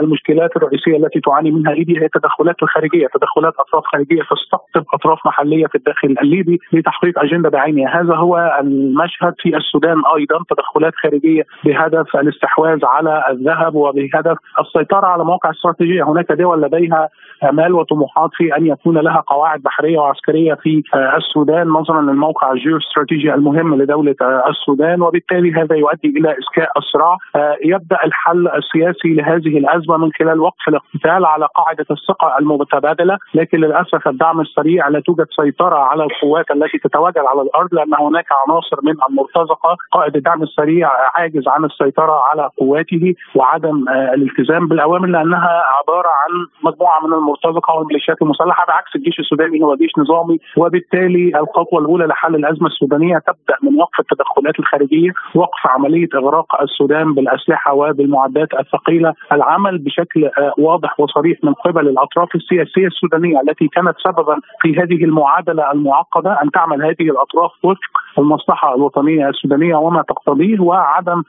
[0.00, 5.66] المشكلات الرئيسية التي تعاني منها ليبيا هي التدخلات الخارجية، تدخلات أطراف خارجية تستقطب أطراف محلية
[5.66, 12.16] في الداخل الليبي لتحقيق أجندة بعينها، هذا هو المشهد في السودان أيضا، تدخلات خارجية بهدف
[12.16, 17.05] الاستحواذ على الذهب وبهدف السيطرة على مواقع استراتيجية، هناك دول لديها
[17.44, 20.82] آمال وطموحات في أن يكون لها قواعد بحرية وعسكرية في
[21.16, 24.16] السودان نظرا للموقع الجيوستراتيجي المهم لدولة
[24.48, 27.16] السودان وبالتالي هذا يؤدي إلى إسكاء الصراع
[27.64, 34.08] يبدأ الحل السياسي لهذه الأزمة من خلال وقف الاقتتال على قاعدة الثقة المتبادلة لكن للأسف
[34.08, 38.94] الدعم السريع لا توجد سيطرة على القوات التي تتواجد على الأرض لأن هناك عناصر من
[39.10, 39.76] المرتزقة.
[39.92, 46.32] قائد الدعم السريع عاجز عن السيطرة على قواته وعدم الالتزام بالأوامر لأنها عبارة عن
[46.62, 52.34] مجموعة من المرتزقه والميليشيات المسلحة بعكس الجيش السوداني هو جيش نظامي وبالتالي الخطوة الأولى لحل
[52.34, 59.78] الأزمة السودانية تبدأ من وقف التدخلات الخارجية، وقف عملية إغراق السودان بالأسلحة وبالمعدات الثقيلة، العمل
[59.78, 66.38] بشكل واضح وصريح من قبل الأطراف السياسية السودانية التي كانت سببا في هذه المعادلة المعقدة
[66.42, 67.80] أن تعمل هذه الأطراف وفق
[68.18, 71.22] المصلحة الوطنية السودانية وما تقتضيه وعدم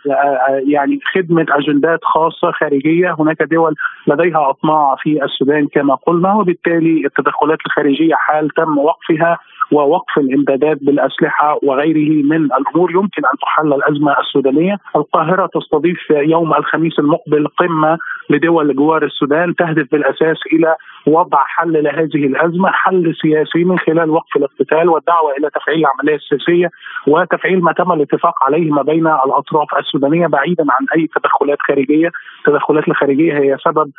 [0.68, 3.76] يعني خدمة أجندات خاصة خارجية، هناك دول
[4.08, 5.57] لديها أطماع في السودان.
[5.66, 9.40] كما قلنا وبالتالي التدخلات الخارجية حال تم وقفها.
[9.72, 17.00] ووقف الامدادات بالاسلحه وغيره من الأمور يمكن ان تحل الازمه السودانيه، القاهره تستضيف يوم الخميس
[17.00, 17.98] المقبل قمه
[18.30, 20.76] لدول جوار السودان تهدف بالاساس إلى
[21.08, 26.70] وضع حل لهذه الازمه، حل سياسي من خلال وقف الاقتتال والدعوه إلى تفعيل العملية السياسيه
[27.08, 32.88] وتفعيل ما تم الاتفاق عليه ما بين الاطراف السودانيه بعيدا عن اي تدخلات خارجيه، التدخلات
[32.88, 33.92] الخارجيه هي سبب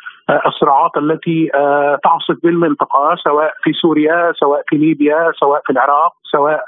[0.46, 1.50] الصراعات التي
[2.04, 6.64] تعصف بالمنطقة سواء في سوريا، سواء في ليبيا، سواء في العراق، سواء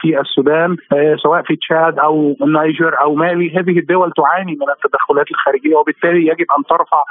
[0.00, 0.76] في السودان،
[1.22, 6.46] سواء في تشاد أو النيجر أو مالي، هذه الدول تعاني من التدخلات الخارجية وبالتالي يجب
[6.58, 7.02] أن ترفع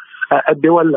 [0.49, 0.95] الدول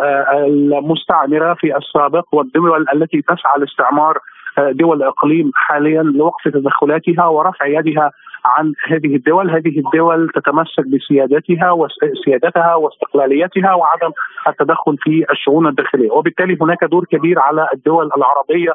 [0.79, 4.19] المستعمرة في السابق والدول التي تسعى لاستعمار
[4.59, 8.11] دول الاقليم حاليا لوقف تدخلاتها ورفع يدها
[8.45, 14.13] عن هذه الدول، هذه الدول تتمسك بسيادتها وسيادتها واستقلاليتها وعدم
[14.49, 18.73] التدخل في الشؤون الداخلية، وبالتالي هناك دور كبير على الدول العربية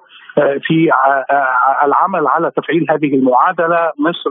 [0.62, 0.90] في
[1.84, 4.30] العمل على تفعيل هذه المعادلة، مصر،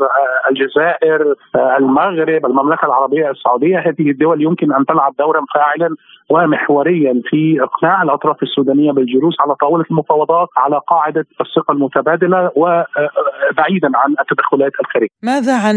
[0.51, 1.35] الجزائر،
[1.79, 5.97] المغرب، المملكة العربية السعودية، هذه الدول يمكن أن تلعب دورا فاعلا
[6.31, 14.15] ومحوريا في إقناع الأطراف السودانية بالجلوس على طاولة المفاوضات على قاعدة الثقة المتبادلة وبعيدا عن
[14.21, 15.09] التدخلات الخارجية.
[15.29, 15.77] ماذا عن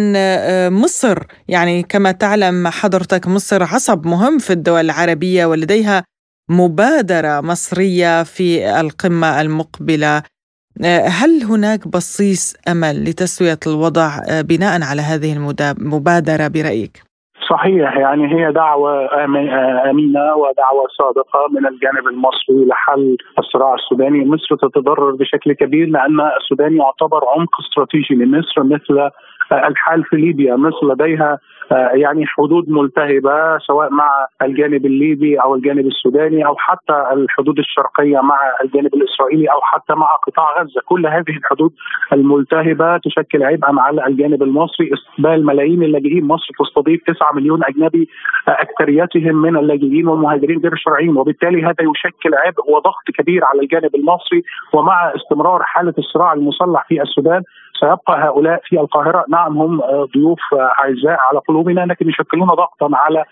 [0.82, 1.18] مصر؟
[1.50, 6.04] يعني كما تعلم حضرتك مصر عصب مهم في الدول العربية ولديها
[6.50, 8.48] مبادرة مصرية في
[8.80, 10.22] القمة المقبلة.
[11.22, 14.10] هل هناك بصيص أمل لتسوية الوضع
[14.50, 17.12] بناء على هذه المبادره برأيك؟
[17.50, 19.24] صحيح يعني هي دعوة
[19.90, 26.78] أمينة ودعوة صادقة من الجانب المصري لحل الصراع السوداني مصر تتضرر بشكل كبير لأن السودان
[26.78, 29.10] يعتبر عمق استراتيجي لمصر مثل
[29.52, 31.40] الحال في ليبيا مصر لديها
[31.94, 34.10] يعني حدود ملتهبة سواء مع
[34.42, 40.08] الجانب الليبي أو الجانب السوداني أو حتى الحدود الشرقية مع الجانب الإسرائيلي أو حتى مع
[40.28, 41.72] قطاع غزة، كل هذه الحدود
[42.14, 48.08] الملتهبة تشكل عبئا على الجانب المصري، استقبال ملايين اللاجئين، مصر تستضيف 9 مليون أجنبي
[48.48, 54.44] أكثريتهم من اللاجئين والمهاجرين غير الشرعيين، وبالتالي هذا يشكل عبء وضغط كبير على الجانب المصري.
[54.74, 57.42] ومع استمرار حالة الصراع المسلح في السودان
[57.82, 59.26] سيبقى هؤلاء في القاهرة.
[59.30, 59.82] نعم هم
[60.14, 61.82] ضيوف أعزاء على قلوبنا.
[61.82, 63.24] لكن يشكلون ضغطا على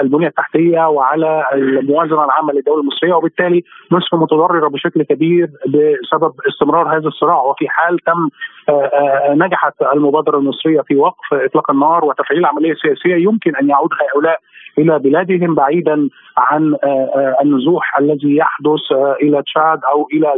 [0.00, 3.14] البنية التحتية وعلى الموازنة العامة للدولة المصرية.
[3.14, 7.42] وبالتالي مصر متضررة بشكل كبير بسبب استمرار هذا الصراع.
[7.42, 8.28] وفي حال تم
[9.30, 14.38] نجحت المبادرة المصرية في وقف إطلاق النار وتفعيل عملية سياسية يمكن أن يعود هؤلاء
[14.78, 16.08] إلى بلادهم بعيدا
[16.38, 16.76] عن
[17.42, 18.92] النزوح الذي يحدث
[19.22, 20.32] إلى تشاد أو إلى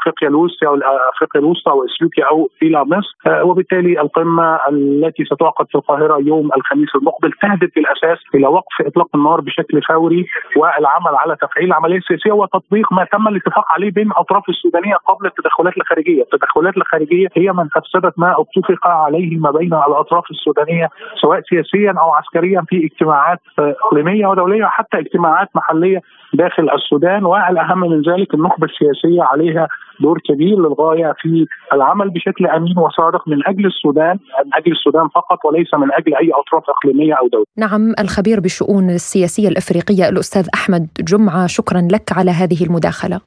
[0.00, 0.74] أفريقيا الوسطى أو
[1.14, 3.44] أفريقيا الوسطى أو إثيوبيا أو إلى مصر.
[3.44, 9.40] وبالتالي القمة التي ستعقد في القاهرة يوم الخميس المقبل تهدف بالأساس إلى وقف إطلاق النار
[9.40, 14.94] بشكل فوري والعمل على تفعيل العملية السياسيه وتطبيق ما تم الاتفاق عليه بين الأطراف السودانية
[14.94, 20.88] قبل التدخلات الخارجية، التدخلات الخارجية هي من افسدت ما اتفق عليه ما بين الأطراف السودانية
[21.22, 26.00] سواء سياسيا أو عسكريا في اجتماعات إقليمية ودولية وحتى اجتماعات محلية
[26.34, 29.68] داخل السودان والأهم من ذلك النخبة السياسية عليها
[30.00, 35.44] دور كبير للغاية في العمل بشكل أمين وصادق من أجل السودان، من أجل السودان فقط
[35.44, 37.44] وليس من أجل أي أطراف إقليمية أو دولية.
[37.58, 43.20] نعم الخبير بالشؤون السياسية الأفريقية الأستاذ أحمد جمعة شكرا لك على هذه المداخلة.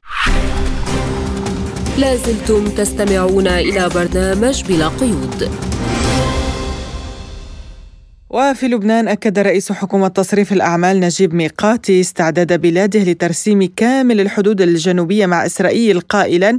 [1.98, 5.50] لازلتم تستمعون إلى برنامج بلا قيود.
[8.30, 15.26] وفي لبنان أكد رئيس حكومة تصريف الأعمال نجيب ميقاتي استعداد بلاده لترسيم كامل الحدود الجنوبية
[15.26, 16.58] مع إسرائيل قائلا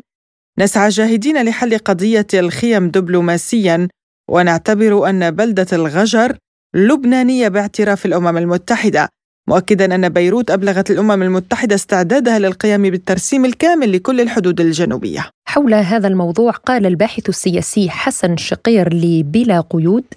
[0.59, 3.87] نسعى جاهدين لحل قضية الخيم دبلوماسيا
[4.29, 6.37] ونعتبر أن بلدة الغجر
[6.75, 9.09] لبنانية باعتراف الأمم المتحدة
[9.49, 15.21] مؤكدا أن بيروت أبلغت الأمم المتحدة استعدادها للقيام بالترسيم الكامل لكل الحدود الجنوبية.
[15.47, 20.07] حول هذا الموضوع قال الباحث السياسي حسن شقير لبلا قيود.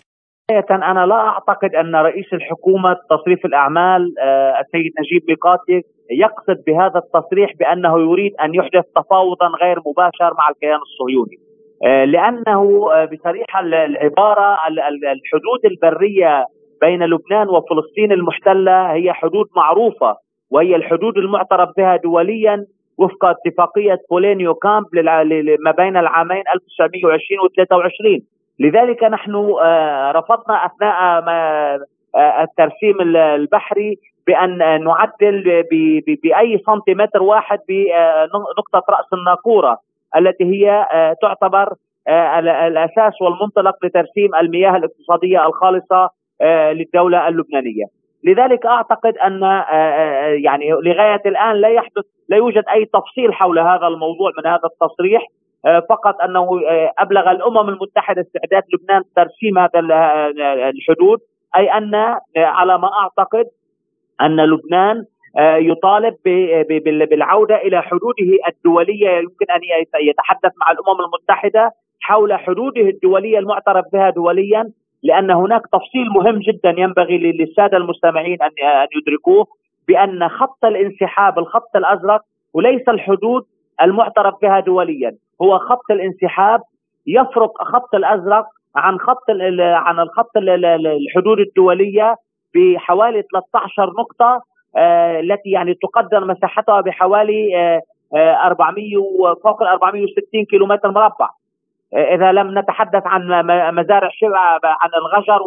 [0.70, 4.02] أنا لا أعتقد أن رئيس الحكومة تصريف الأعمال
[4.60, 5.78] السيد نجيب ميقاتي
[6.24, 11.36] يقصد بهذا التصريح بأنه يريد أن يحدث تفاوضا غير مباشر مع الكيان الصهيوني.
[12.14, 12.60] لأنه
[13.12, 14.48] بصريحة العبارة
[15.16, 16.46] الحدود البرية
[16.80, 20.16] بين لبنان وفلسطين المحتلة هي حدود معروفة
[20.50, 22.66] وهي الحدود المعترف بها دوليا
[22.98, 24.86] وفق اتفاقية بولينيو كامب
[25.64, 28.20] ما بين العامين 1920 و 23
[28.60, 29.34] لذلك نحن
[30.16, 31.24] رفضنا أثناء
[32.42, 35.64] الترسيم البحري بأن نعدل
[36.22, 39.78] بأي سنتيمتر واحد بنقطه رأس الناقورة
[40.16, 40.86] التي هي
[41.22, 41.74] تعتبر
[42.66, 46.10] الأساس والمنطلق لترسيم المياه الاقتصادية الخالصة
[46.72, 47.84] للدولة اللبنانية.
[48.24, 49.42] لذلك أعتقد أن
[50.44, 55.22] يعني لغاية الآن لا يحدث لا يوجد أي تفصيل حول هذا الموضوع من هذا التصريح.
[55.90, 56.60] فقط أنه
[56.98, 59.80] أبلغ الأمم المتحدة استعداد لبنان ترسيم هذا
[60.70, 61.18] الحدود.
[61.56, 61.94] أي أن
[62.36, 63.44] على ما أعتقد
[64.20, 65.04] أن لبنان
[65.70, 66.14] يطالب
[67.10, 69.10] بالعودة إلى حدوده الدولية.
[69.10, 69.60] يمكن أن
[70.08, 71.70] يتحدث مع الأمم المتحدة
[72.00, 74.70] حول حدوده الدولية المعترف بها دوليا.
[75.02, 78.50] لأن هناك تفصيل مهم جدا ينبغي للسادة المستمعين ان
[78.96, 79.46] يدركوه
[79.88, 82.20] بأن خط الانسحاب الخط الأزرق
[82.54, 83.44] وليس الحدود
[83.82, 85.16] المعترف بها دوليا.
[85.42, 86.60] هو خط الانسحاب
[87.06, 88.46] يفرق خط الأزرق
[88.76, 89.30] عن خط
[89.60, 92.16] عن الخط الحدود الدولية
[92.54, 94.42] بحوالي 13 نقطة
[95.20, 97.80] التي يعني تقدر مساحتها بحوالي
[98.14, 98.96] 400
[99.44, 101.28] فوق ال 460 كيلومتر مربع.
[101.94, 103.22] إذا لم نتحدث عن
[103.74, 105.42] مزارع شبعة عن الغجر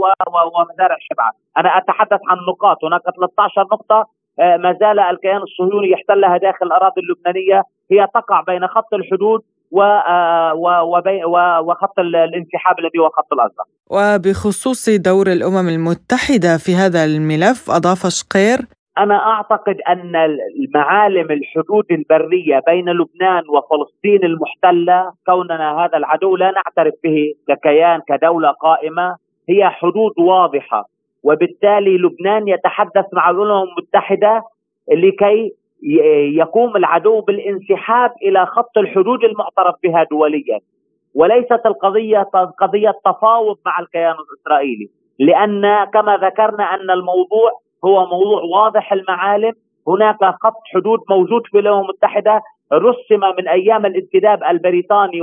[0.55, 1.31] ومزارع شبعة.
[1.57, 2.85] أنا أتحدث عن نقاط.
[2.85, 7.63] هناك 13 نقطة ما زال الكيان الصهيوني يحتلها داخل الأراضي اللبنانية.
[7.91, 9.41] هي تقع بين خط الحدود
[11.67, 13.67] وخط الانسحاب الذي هو خط الأزرق.
[13.89, 18.59] وبخصوص دور الأمم المتحدة في هذا الملف أضاف شقير
[18.97, 26.93] أنا أعتقد أن المعالم الحدود البرية بين لبنان وفلسطين المحتلة كوننا هذا العدو لا نعترف
[27.03, 29.15] به ككيان كدولة قائمة
[29.49, 30.85] هي حدود واضحة.
[31.23, 34.43] وبالتالي لبنان يتحدث مع الأمم المتحدة
[34.91, 35.51] لكي
[36.37, 40.59] يقوم العدو بالانسحاب إلى خط الحدود المعترف بها دوليا.
[41.15, 42.19] وليست القضية
[42.59, 44.89] قضية تفاوض مع الكيان الإسرائيلي
[45.19, 47.51] لأن كما ذكرنا أن الموضوع
[47.85, 49.53] هو موضوع واضح المعالم.
[49.87, 52.41] هناك خط حدود موجود في الأمم المتحدة.
[52.73, 55.21] رسم من أيام الانتداب البريطاني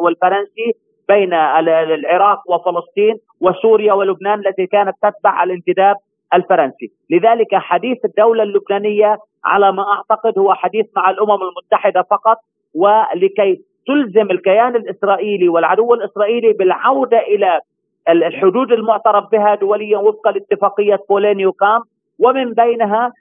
[0.00, 0.72] والفرنسي
[1.08, 5.96] بين العراق وفلسطين وسوريا ولبنان التي كانت تتبع الانتداب
[6.34, 6.90] الفرنسي.
[7.10, 12.36] لذلك حديث الدولة اللبنانية على ما أعتقد هو حديث مع الأمم المتحدة فقط
[12.74, 17.60] ولكي تلزم الكيان الإسرائيلي والعدو الإسرائيلي بالعودة إلى
[18.08, 21.80] الحدود المعترف بها دوليا وفقا لاتفاقية بولينيو كام
[22.18, 23.12] ومن بينها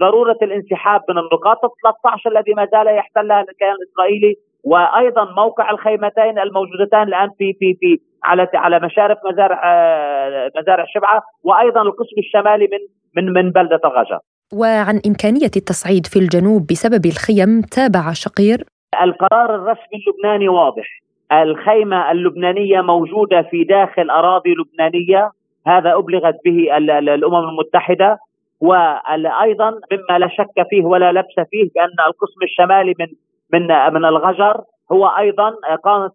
[0.00, 1.58] ضرورة الانسحاب من النقاط
[2.02, 4.34] 13 الذي ما زال يحتلها الكيان الإسرائيلي
[4.64, 11.22] وأيضا موقع الخيمتين الموجودتان الآن في في في على على مشارف مزارع آه، مزارع شبعة
[11.44, 12.78] وأيضا القسم الشمالي من
[13.16, 14.18] من من بلدة الغجر.
[14.52, 18.64] وعن إمكانية التصعيد في الجنوب بسبب الخيم تابع شقير.
[19.02, 20.86] القرار الرسمي اللبناني واضح.
[21.32, 25.30] الخيمة اللبنانية موجودة في داخل أراضي لبنانية.
[25.66, 26.76] هذا أبلغت به
[27.14, 28.18] الأمم المتحدة.
[28.60, 33.06] وأيضا مما لا شك فيه ولا لبس فيه بان القسم الشمالي من
[33.52, 34.60] من من الغجر
[34.92, 35.52] هو أيضا
[35.84, 36.08] قام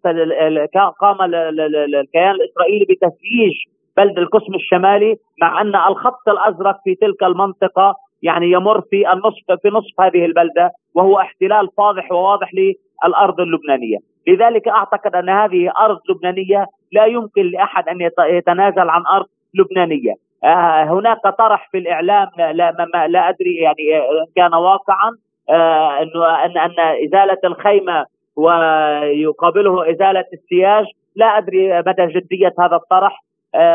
[1.00, 3.54] قام الكيان الإسرائيلي بتسييج
[3.96, 9.68] بلد القسم الشمالي مع أن الخط الأزرق في تلك المنطقة يعني يمر في النصف في
[9.68, 16.66] نصف هذه البلدة وهو احتلال فاضح وواضح للأرض اللبنانية، لذلك أعتقد أن هذه أرض لبنانية
[16.92, 20.14] لا يمكن لأحد أن يتنازل عن أرض لبنانية،
[20.44, 25.10] هناك طرح في الإعلام لا ما لا أدري يعني آه، إن كان واقعا
[25.50, 28.06] آه، إنه إن إن إزالة الخيمة
[28.36, 30.84] ويقابله إزالة السياج
[31.16, 33.22] لا أدري مدى جدية هذا الطرح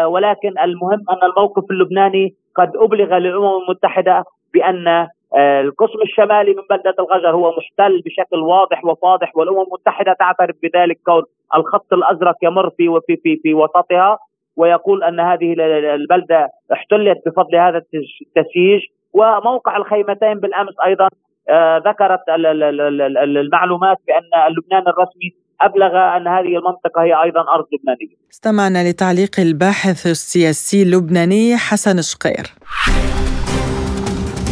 [0.06, 7.30] ولكن المهم أن الموقف اللبناني قد أبلغ للأمم المتحدة بأن القسم الشمالي من بلدة الغجر
[7.30, 11.24] هو محتل بشكل واضح وفاضح والأمم المتحدة تعترف بذلك كون
[11.56, 14.18] الخط الأزرق يمر في في في في وسطها.
[14.56, 15.54] ويقول أن هذه
[15.96, 18.82] البلدة احتلت بفضل هذا التسييج
[19.14, 21.08] وموقع الخيمتين بالأمس أيضا
[21.50, 25.32] آه، ذكرت المعلومات بأن لبنان الرسمي
[25.62, 28.16] أبلغ أن هذه المنطقة هي أيضا أرض لبنانية.
[28.32, 32.46] استمعنا لتعليق الباحث السياسي اللبناني حسن شقير.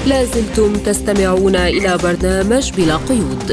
[0.09, 3.47] لازلتم تستمعون إلى برنامج بلا قيود.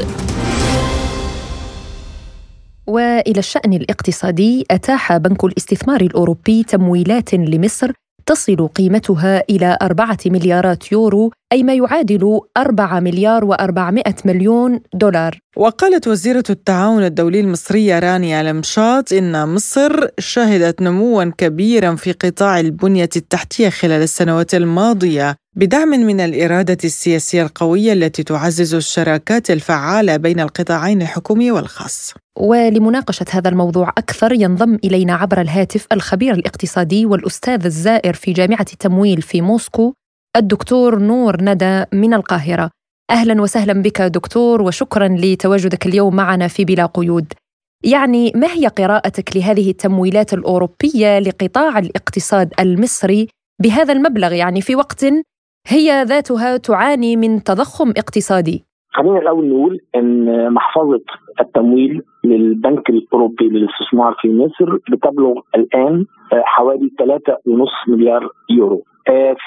[2.87, 7.91] وإلى الشأن الاقتصادي أتاح بنك الاستثمار الأوروبي تمويلات لمصر
[8.25, 15.39] تصل قيمتها إلى أربعة مليارات يورو أي ما يعادل أربعة مليار وأربعمائة مليون دولار.
[15.57, 23.09] وقالت وزيرة التعاون الدولي المصرية رانيا المشاط إن مصر شهدت نموا كبيرا في قطاع البنية
[23.15, 31.01] التحتية خلال السنوات الماضية بدعم من الإرادة السياسية القوية التي تعزز الشراكات الفعالة بين القطاعين
[31.01, 32.13] الحكومي والخاص.
[32.39, 39.21] ولمناقشة هذا الموضوع أكثر ينضم إلينا عبر الهاتف الخبير الاقتصادي والأستاذ الزائر في جامعة التمويل
[39.21, 39.93] في موسكو
[40.35, 42.76] الدكتور نور ندى من القاهرة.
[43.11, 47.33] أهلا وسهلا بك دكتور وشكرا لتواجدك اليوم معنا في بلا قيود.
[47.83, 53.27] يعني ما هي قراءتك لهذه التمويلات الأوروبية لقطاع الاقتصاد المصري
[53.63, 55.05] بهذا المبلغ؟ يعني في وقت
[55.67, 58.63] هي ذاتها تعاني من تضخم اقتصادي.
[58.89, 61.03] خلينا الأول نقول إن محفظة
[61.41, 68.83] التمويل للبنك الأوروبي للاستثمار في مصر بتبلغ الآن حوالي 3.5 مليار يورو.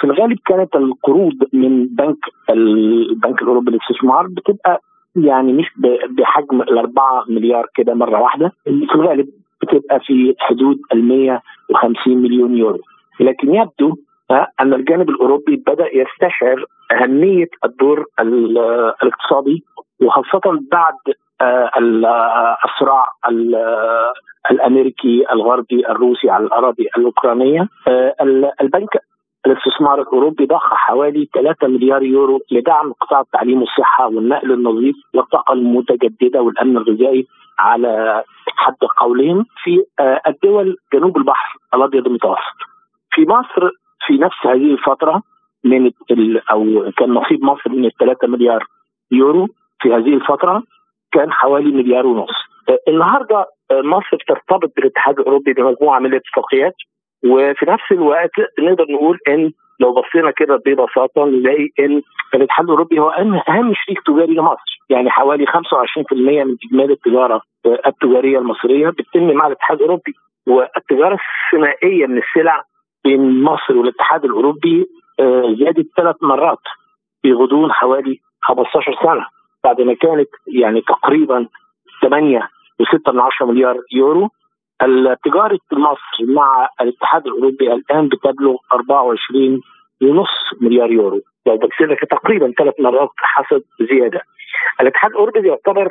[0.01, 2.17] في الغالب كانت القروض من بنك
[2.51, 4.81] البنك الأوروبي للاستثمار بتبقى
[5.17, 5.67] يعني مش
[6.11, 8.53] بحجم ال 4 مليار كده مرة واحدة.
[8.65, 9.29] في الغالب
[9.63, 12.79] بتبقى في حدود ال 150 مليون يورو.
[13.21, 13.97] لكن يبدو
[14.61, 18.05] أن الجانب الأوروبي بدأ يستشعر أهمية الدور
[19.03, 19.65] الاقتصادي
[20.03, 20.41] وخاصة
[20.73, 20.95] بعد
[21.43, 21.71] آه،
[22.65, 23.07] الصراع
[24.51, 27.69] الأمريكي الغربي الروسي على الاراضي الأوكرانية.
[27.89, 28.15] آه،
[28.61, 28.89] البنك
[29.47, 36.43] الاستثمار الأوروبي ضخ حوالي 3 مليار يورو لدعم قطاع التعليم والصحه والنقل النظيف والطاقة المتجددة
[36.43, 37.26] والأمن الغذائي
[37.59, 38.24] على
[38.57, 42.57] حد قولهم في آه، الدول جنوب البحر الأبيض المتوسط.
[43.11, 43.70] في مصر
[44.07, 45.22] في نفس هذه الفترة
[45.64, 45.91] من
[46.51, 48.66] أو كان نصيب مصر من 3 مليار
[49.12, 49.49] يورو
[49.82, 50.62] في هذه الفترة
[51.12, 52.30] كان حوالي مليار ونص.
[52.88, 56.74] النهارده مصر ترتبط بالاتحاد الأوروبي بمجموعة من الاتفاقيات
[57.25, 62.03] وفي نفس الوقت نقدر نقول إن لو بصينا كده ببساطة نلاقي إن
[62.35, 63.11] الاتحاد الأوروبي هو
[63.49, 65.53] اهم شريك تجاري لمصر، يعني حوالي 25%
[66.12, 67.43] من اجمالي التجارة
[67.87, 70.14] التجارية المصرية بتتم مع الاتحاد الأوروبي،
[70.47, 71.18] والتجارة
[71.55, 72.64] الثنائية من السلع
[73.05, 74.87] بين مصر والاتحاد الأوروبي
[75.21, 76.59] آه، زادت ثلاث مرات
[77.23, 79.27] في غضون حوالي 15 سنة
[79.64, 81.47] بعد ما كانت يعني تقريبا
[82.03, 82.41] 8
[82.83, 84.31] و6 من 10 مليار يورو.
[84.83, 89.61] التجارة مصر مع الاتحاد الأوروبي الآن بتبلغ 24
[90.03, 90.28] ونص
[90.61, 91.20] مليار يورو.
[92.11, 94.20] تقريبا ثلاث مرات حسب زيادة.
[94.81, 95.89] الاتحاد الأوروبي يعتبر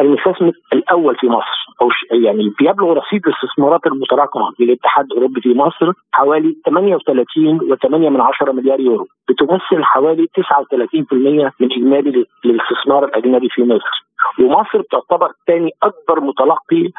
[0.00, 6.56] المستثمر الأول في مصر أو يعني بيبلغ رصيد الاستثمارات المتراكمة للاتحاد الأوروبي في مصر حوالي
[6.68, 9.06] 38.8 مليار يورو.
[9.28, 14.04] بتمثل حوالي 39% من إجمالي الاستثمار الأجنبي في مصر.
[14.40, 16.92] ومصر تعتبر ثاني أكبر متلقي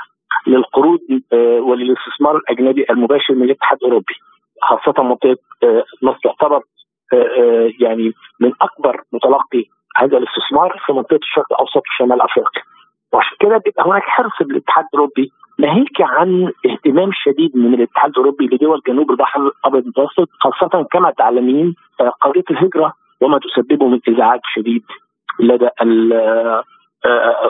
[0.47, 0.99] للقروض
[1.33, 4.13] آه، وللاستثمار الأجنبي المباشر من الاتحاد الأوروبي
[4.61, 6.61] خاصة منطقة آه، مصر تعتبر
[7.13, 9.63] آه، يعني من أكبر متلقي
[9.97, 12.61] هذا الاستثمار في منطقة الشرق الأوسط وشمال أفريقيا.
[13.13, 18.81] وعشان كده بيبقى هناك حرص بالاتحاد الأوروبي ناهيك عن اهتمام شديد من الاتحاد الأوروبي لدول
[18.87, 21.75] جنوب البحر الأبيض المتوسط خاصة كما تعلمين
[22.21, 24.83] قضيه الهجرة وما تسببه من إزعاج شديد
[25.39, 25.69] لدى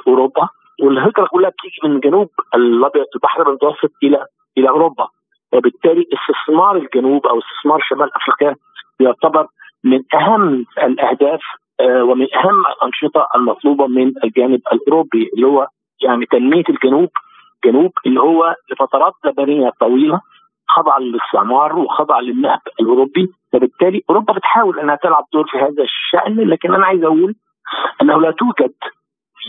[0.08, 0.50] أوروبا.
[0.82, 4.26] والهجرة كلها بتيجي من جنوب الأبيض البحر المتوسط إلى
[4.58, 5.08] إلى أوروبا.
[5.54, 8.56] وبالتالي استثمار الجنوب أو استثمار شمال أفريقيا
[9.00, 9.48] يعتبر
[9.84, 11.42] من أهم الأهداف
[11.80, 15.68] آه، ومن أهم الأنشطة المطلوبة من الجانب الأوروبي اللي هو
[16.02, 17.10] يعني تنمية الجنوب
[17.66, 20.22] جنوب اللي هو لفترات زمنية طويلة
[20.68, 23.28] خضع للاستعمار وخضع للنهب الأوروبي.
[23.54, 27.36] وبالتالي أوروبا بتحاول أنها تلعب دور في هذا الشأن لكن أنا عايز أقول
[28.02, 28.74] أنه لا توجد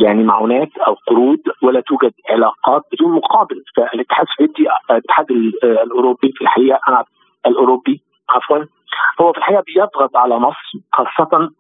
[0.00, 3.62] يعني معونات أو قروض ولا توجد علاقات بدون مقابل.
[3.76, 5.30] فالاتحاد السوفيتي الاتحاد
[5.64, 7.04] الأوروبي في الحقيقة أنا
[7.46, 8.64] الأوروبي عفوا
[9.20, 11.50] هو في الحقيقة بيضغط على مصر خاصة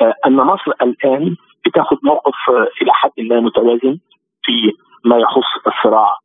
[0.00, 3.98] آه، أن مصر الآن بتاخذ موقف آه، إلى حد ما متوازن
[4.42, 4.72] في
[5.04, 6.18] ما يخص الصراع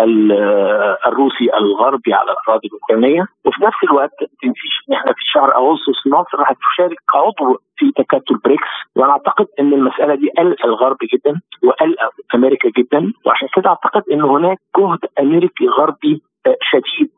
[0.00, 3.26] الروسي الغربي على الأراضي الأوكرانية.
[3.44, 7.92] وفي نفس الوقت ما تنسيش ان إحنا في شهر أغسطس مصر راح تشارك كعضو في
[7.96, 8.68] تكتل بريكس.
[8.96, 11.98] وأنا اعتقد إن المسألة دي قلق الغرب جدا وقلق
[12.34, 13.12] أمريكا جدا.
[13.26, 17.10] وعشان كده أعتقد إن هناك جهد أمريكي غربي آه، شديد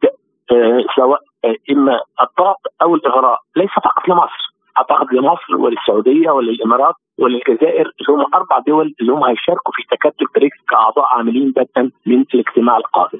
[0.52, 3.38] آه، سواء آه، إما الضغط أو الإغراء.
[3.56, 4.55] ليس فقط لمصر.
[4.78, 10.56] أعتقد لمصر وللسعودية وللإمارات وللجزائر اللي هم أربع دول اللي هم هيشاركوا في تكتل بريكس
[10.70, 13.18] كأعضاء عاملين بدءا من الاجتماع القادم.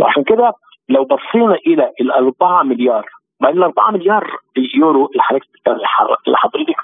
[0.00, 0.52] وعشان كده
[0.88, 3.06] لو بصينا إلى الأربعة مليار
[3.40, 4.36] بعد الأربعة مليار
[4.74, 6.76] يورو اللي حضرتك اللي حضرتك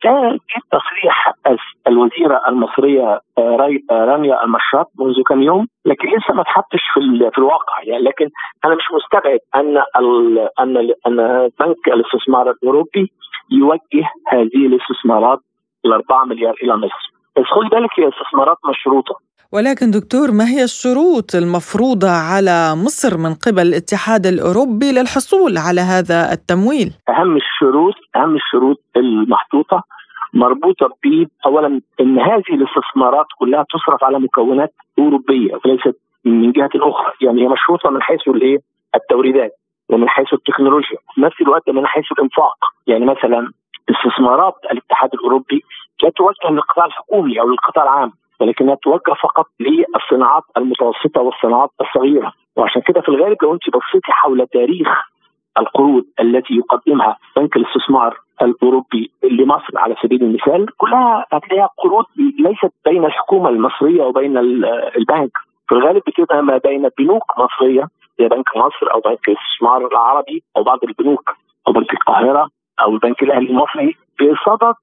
[0.00, 0.38] كان
[0.70, 1.32] تصريح
[1.86, 7.38] الوزيرة المصرية آه، آه، رانيا المشاط منذ كم يوم لكن لسه ما اتحطش في في
[7.38, 8.28] الواقع يعني لكن
[8.64, 9.82] أنا مش مستبعد أن
[10.60, 11.16] أن أن
[11.60, 13.12] بنك الاستثمار الأوروبي
[13.50, 15.38] يوجه هذه الاستثمارات
[15.84, 17.12] الأربعة مليار إلى مصر.
[17.36, 19.14] بس خذي بالك هي استثمارات مشروطة.
[19.52, 26.32] ولكن دكتور ما هي الشروط المفروضة على مصر من قبل الاتحاد الأوروبي للحصول على هذا
[26.32, 29.82] التمويل؟ أهم الشروط أهم الشروط المحطوطة
[30.34, 37.12] مربوطة ب أولا أن هذه الاستثمارات كلها تصرف على مكونات أوروبية وليست من جهة أخرى
[37.20, 38.58] يعني هي مشروطة من حيث الإيه؟
[38.94, 39.52] التوريدات
[39.88, 43.50] ومن حيث التكنولوجيا نفس الوقت من حيث الإنفاق يعني مثلا
[43.90, 45.62] استثمارات الاتحاد الأوروبي
[46.02, 52.32] لا توجه للقطاع الحكومي أو للقطاع العام ولكنها توجه فقط للصناعات المتوسطة والصناعات الصغيرة.
[52.56, 54.88] وعشان كده في الغالب لو انت بصيتي حول تاريخ
[55.58, 62.04] القروض التي يقدمها بنك الاستثمار الأوروبي لمصر على سبيل المثال كلها هتلاقيها قروض
[62.38, 64.36] ليست بين الحكومة المصرية وبين
[64.96, 65.30] البنك.
[65.68, 70.62] في الغالب بتبقى ما بين بنوك مصرية زي بنك مصر أو بنك الاستثمار العربي أو
[70.62, 71.30] بعض البنوك
[71.68, 72.48] أو بنك القاهرة
[72.82, 74.74] أو البنك الأهلي المصري بصدد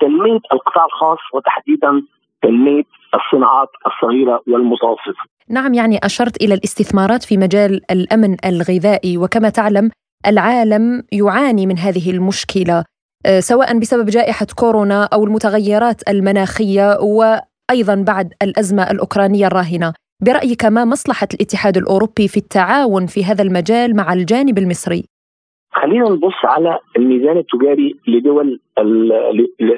[0.00, 2.02] تنميه القطاع الخاص وتحديدا
[2.42, 2.82] تنميه
[3.14, 5.24] الصناعات الصغيرة والمتوسطة.
[5.48, 9.90] نعم يعني أشرت إلى الاستثمارات في مجال الأمن الغذائي وكما تعلم
[10.26, 12.84] العالم يعاني من هذه المشكلة
[13.26, 19.92] آه، سواء بسبب جائحة كورونا أو المتغيرات المناخية وأيضا بعد الأزمة الأوكرانية الراهنة.
[20.22, 25.04] برأيك ما مصلحة الاتحاد الأوروبي في التعاون في هذا المجال مع الجانب المصري؟
[25.72, 28.60] خلينا نبص على الميزان التجاري لدول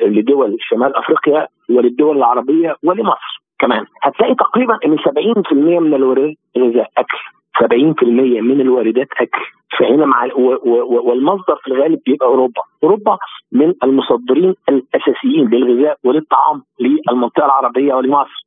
[0.07, 3.85] لدول شمال أفريقيا وللدول العربية ولمصر كمان.
[4.03, 7.19] هتلاقي تقريبا إن 70% من الواردات غذاء أكل
[7.61, 8.05] 70%
[8.41, 9.43] من الواردات أكل.
[9.79, 10.29] فهنا مع
[11.07, 13.19] والمصدر في الغالب بيبقى أوروبا، أوروبا
[13.53, 18.47] من المصدرين الأساسيين للغذاء وللطعام للمنطقة العربية ولمصر.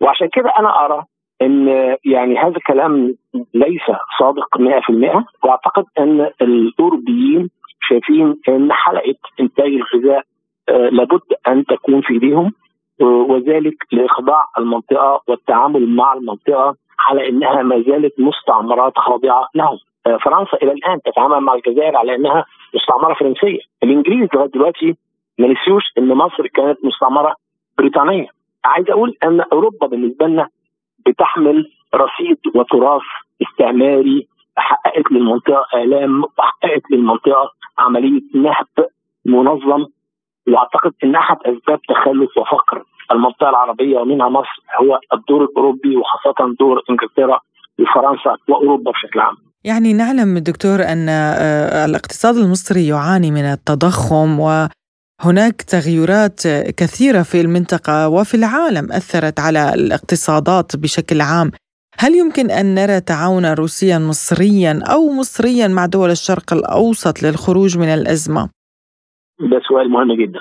[0.00, 1.02] وعشان كده أنا أرى
[1.42, 1.68] إن
[2.04, 3.14] يعني هذا الكلام
[3.54, 3.82] ليس
[4.18, 7.50] صادق 100% وأعتقد إن الأوروبيين
[7.88, 10.22] شايفين إن حلقة إنتاج الغذاء
[10.68, 12.52] آه، لابد أن تكون في إيديهم
[13.00, 16.76] وذلك لإخضاع المنطقة والتعامل مع المنطقة
[17.08, 19.78] على إنها ما زالت مستعمرات خاضعة لهم.
[20.06, 24.96] آه، فرنسا إلى الآن تتعامل مع الجزائر على إنها مستعمرة فرنسية، الإنجليز لغاية دلوقتي
[25.38, 27.34] ما نسيوش إن مصر كانت مستعمرة
[27.78, 28.28] بريطانية.
[28.64, 30.48] عايز أقول إن أوروبا بالنسبة لنا
[31.06, 33.02] بتحمل رصيد وتراث
[33.42, 38.88] استعماري حققت للمنطقة آلام وحققت للمنطقة عملية نهب
[39.26, 39.86] منظم
[40.48, 46.82] وأعتقد إن أحد أسباب تخلف وفقر المنطقة العربية ومنها مصر هو الدور الأوروبي وخاصة دور
[46.90, 47.40] إنجلترا
[47.80, 49.36] وفرنسا وأوروبا بشكل عام.
[49.64, 54.40] يعني نعلم دكتور أن آه، الاقتصاد المصري يعاني من التضخم
[55.24, 56.40] وهناك تغيرات
[56.80, 61.50] كثيرة في المنطقة وفي العالم أثرت على الاقتصادات بشكل عام.
[62.00, 67.88] هل يمكن أن نرى تعاونا روسيا مصريا أو مصريا مع دول الشرق الأوسط للخروج من
[67.88, 68.50] الأزمة؟
[69.40, 70.40] ده سؤال مهم جدا.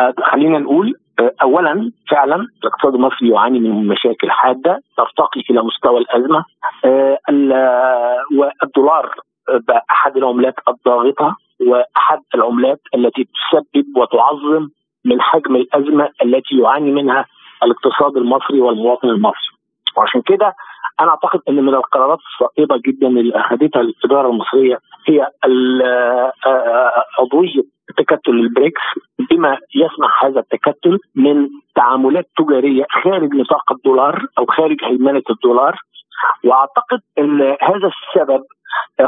[0.00, 5.98] آه، خلينا نقول آه، اولا فعلا الاقتصاد المصري يعاني من مشاكل حادة ترتقي إلى مستوى
[6.00, 6.44] الأزمة
[6.84, 7.18] آه،
[8.38, 9.14] والدولار
[9.90, 14.68] احد العملات الضاغطة وأحد العملات التي تسبب وتعظم
[15.04, 17.26] من حجم الأزمة التي يعاني منها
[17.62, 19.56] الاقتصاد المصري والمواطن المصري.
[19.96, 20.54] وعشان كده
[21.00, 24.78] أنا أعتقد إن من القرارات الصائبة جدا اللي اخذتها الإدارة المصرية
[25.08, 25.30] هي
[27.18, 27.62] عضوية
[27.96, 28.82] تكتل البريكس
[29.30, 35.78] بما يسمح هذا التكتل من تعاملات تجارية خارج نطاق الدولار أو خارج هيمنة الدولار.
[36.44, 38.44] وأعتقد إن هذا السبب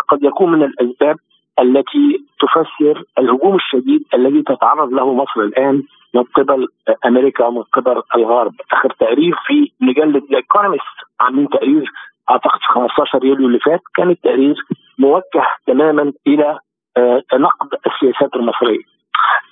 [0.09, 1.17] قد يكون من الأسباب
[1.61, 5.83] التي تفسر الهجوم الشديد الذي تتعرض له مصر الآن
[6.15, 6.69] من قبل
[7.07, 11.93] أمريكا ومن قبل الغرب آخر تقرير في مجلة الايكونومست عاملين تقرير
[12.31, 14.57] أعتقد في 15 يوليو اللي فات كان التقرير
[14.99, 16.59] موجه تماما إلى
[16.97, 18.85] آه، نقد السياسات المصرية.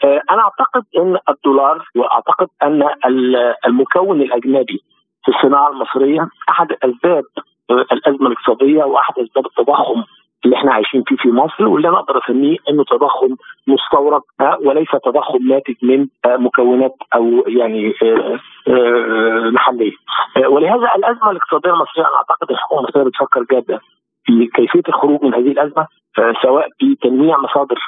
[0.05, 2.89] آه، أنا أعتقد إن الدولار وأعتقد أن
[3.67, 4.83] المكون الأجنبي
[5.25, 7.25] في الصناعة المصرية أحد أسباب
[7.71, 10.03] آه، الأزمة الاقتصادية وأحد أسباب التضخم
[10.47, 13.37] اللي إحنا عايشين فيه في مصر واللي أنا أقدر أسميه إنه تضخم
[13.67, 14.23] مستورد
[14.61, 17.93] وليس تضخم ناتج من مكونات أو يعني
[19.53, 19.93] محلية.
[20.47, 23.79] ولهذا الأزمة الاقتصادية المصرية أنا أعتقد الحكومة المصريه بتفكر جدا
[24.25, 25.87] في كيفية الخروج من هذه الأزمة
[26.43, 27.79] سواء بتنويع مصادر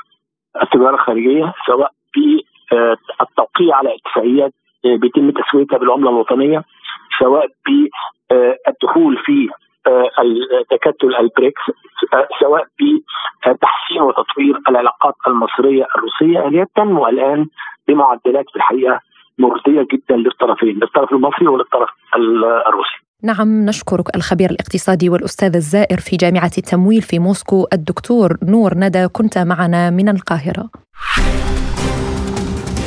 [0.62, 4.52] التجارة الخارجية سواء بالتوقيع على اتفاقيات
[4.84, 6.62] بيتم تسويتها بالعملة الوطنية
[7.20, 9.48] سواء بالدخول في
[10.70, 11.62] تكتل البريكس
[12.40, 12.64] سواء
[13.40, 17.46] بتحسين وتطوير العلاقات المصرية الروسية اللي تنمو الآن
[17.88, 19.00] بمعدلات في الحقيقة
[19.38, 21.88] مرضية جدا للطرفين للطرف المصري وللطرف
[22.68, 22.98] الروسي.
[23.22, 29.38] نعم نشكرك الخبير الاقتصادي والأستاذ الزائر في جامعة التمويل في موسكو الدكتور نور ندى كنت
[29.38, 30.70] معنا من القاهرة.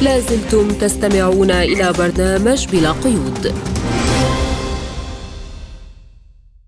[0.03, 3.43] لازلتم تستمعون إلى برنامج بلا قيود.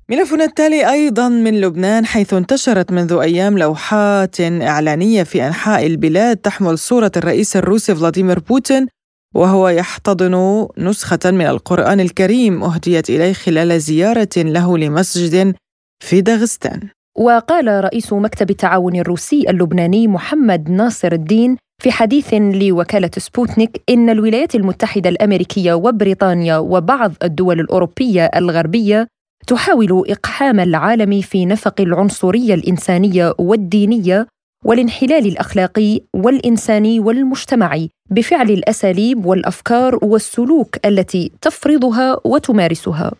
[0.09, 6.77] ملفنا التالي أيضا من لبنان حيث انتشرت منذ أيام لوحات إعلانية في أنحاء البلاد تحمل
[6.77, 8.87] صورة الرئيس الروسي فلاديمير بوتين
[9.35, 15.55] وهو يحتضن نسخة من القرآن الكريم أهديت إليه خلال زيارة له لمسجد
[16.03, 16.79] في داغستان.
[17.17, 24.55] وقال رئيس مكتب التعاون الروسي اللبناني محمد ناصر الدين في حديث لوكالة سبوتنيك إن الولايات
[24.55, 29.07] المتحدة الأمريكية وبريطانيا وبعض الدول الأوروبية الغربية
[29.47, 34.27] تحاول إقحام العالم في نفق العنصرية الإنسانية والدينية
[34.65, 43.11] والانحلال الأخلاقي والإنساني والمجتمعي بفعل الأساليب والأفكار والسلوك التي تفرضها وتمارسها.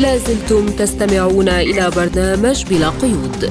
[0.00, 3.50] لازلتم تستمعون إلى برنامج بلا قيود.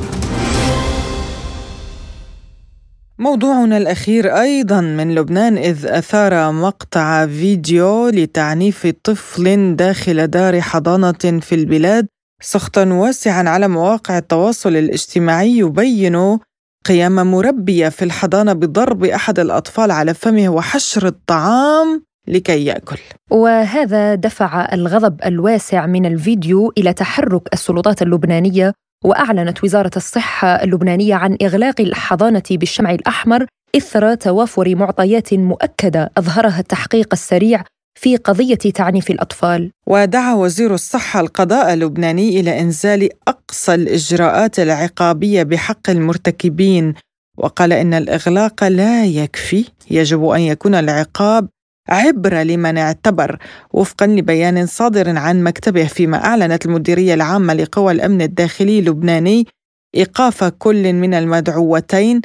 [3.23, 11.55] موضوعنا الأخير أيضا من لبنان إذ أثار مقطع فيديو لتعنيف طفل داخل دار حضانة في
[11.55, 12.07] البلاد
[12.41, 16.39] سخطا واسعا على مواقع التواصل الاجتماعي يبين
[16.85, 22.99] قيام مربية في الحضانة بضرب أحد الأطفال على فمه وحشر الطعام لكي يأكل.
[23.31, 31.37] وهذا دفع الغضب الواسع من الفيديو إلى تحرك السلطات اللبنانية وأعلنت وزارة الصحة اللبنانية عن
[31.41, 33.45] إغلاق الحضانة بالشمع الأحمر
[33.77, 37.63] إثر توافر معطيات مؤكدة أظهرها التحقيق السريع
[37.99, 39.71] في قضية تعنيف الأطفال.
[39.87, 46.93] ودعا وزير الصحة القضاء اللبناني إلى إنزال أقصى الإجراءات العقابية بحق المرتكبين
[47.37, 51.47] وقال إن الإغلاق لا يكفي يجب أن يكون العقاب
[51.89, 53.37] عبره لمن اعتبر
[53.73, 59.47] وفقا لبيان صادر عن مكتبه فيما أعلنت المديرية العامة لقوى الأمن الداخلي اللبناني
[59.95, 62.21] إيقاف كل من المدعوتين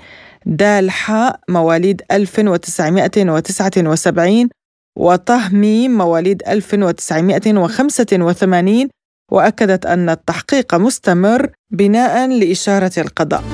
[0.47, 4.49] دال حاء مواليد 1979
[4.97, 8.89] وطهمي مواليد 1985
[9.33, 13.45] وأكدت أن التحقيق مستمر بناء لإشارة القضاء.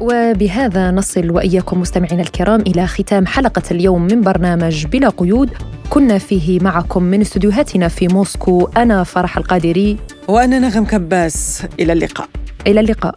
[0.00, 5.50] وبهذا نصل وإياكم مستمعينا الكرام إلى ختام حلقة اليوم من برنامج بلا قيود.
[5.90, 9.96] كنا فيه معكم من استديوهاتنا في موسكو أنا فرح القادري.
[10.28, 11.62] وأنا نغم كباس.
[11.80, 12.28] إلى اللقاء.
[12.66, 13.14] إلى اللقاء.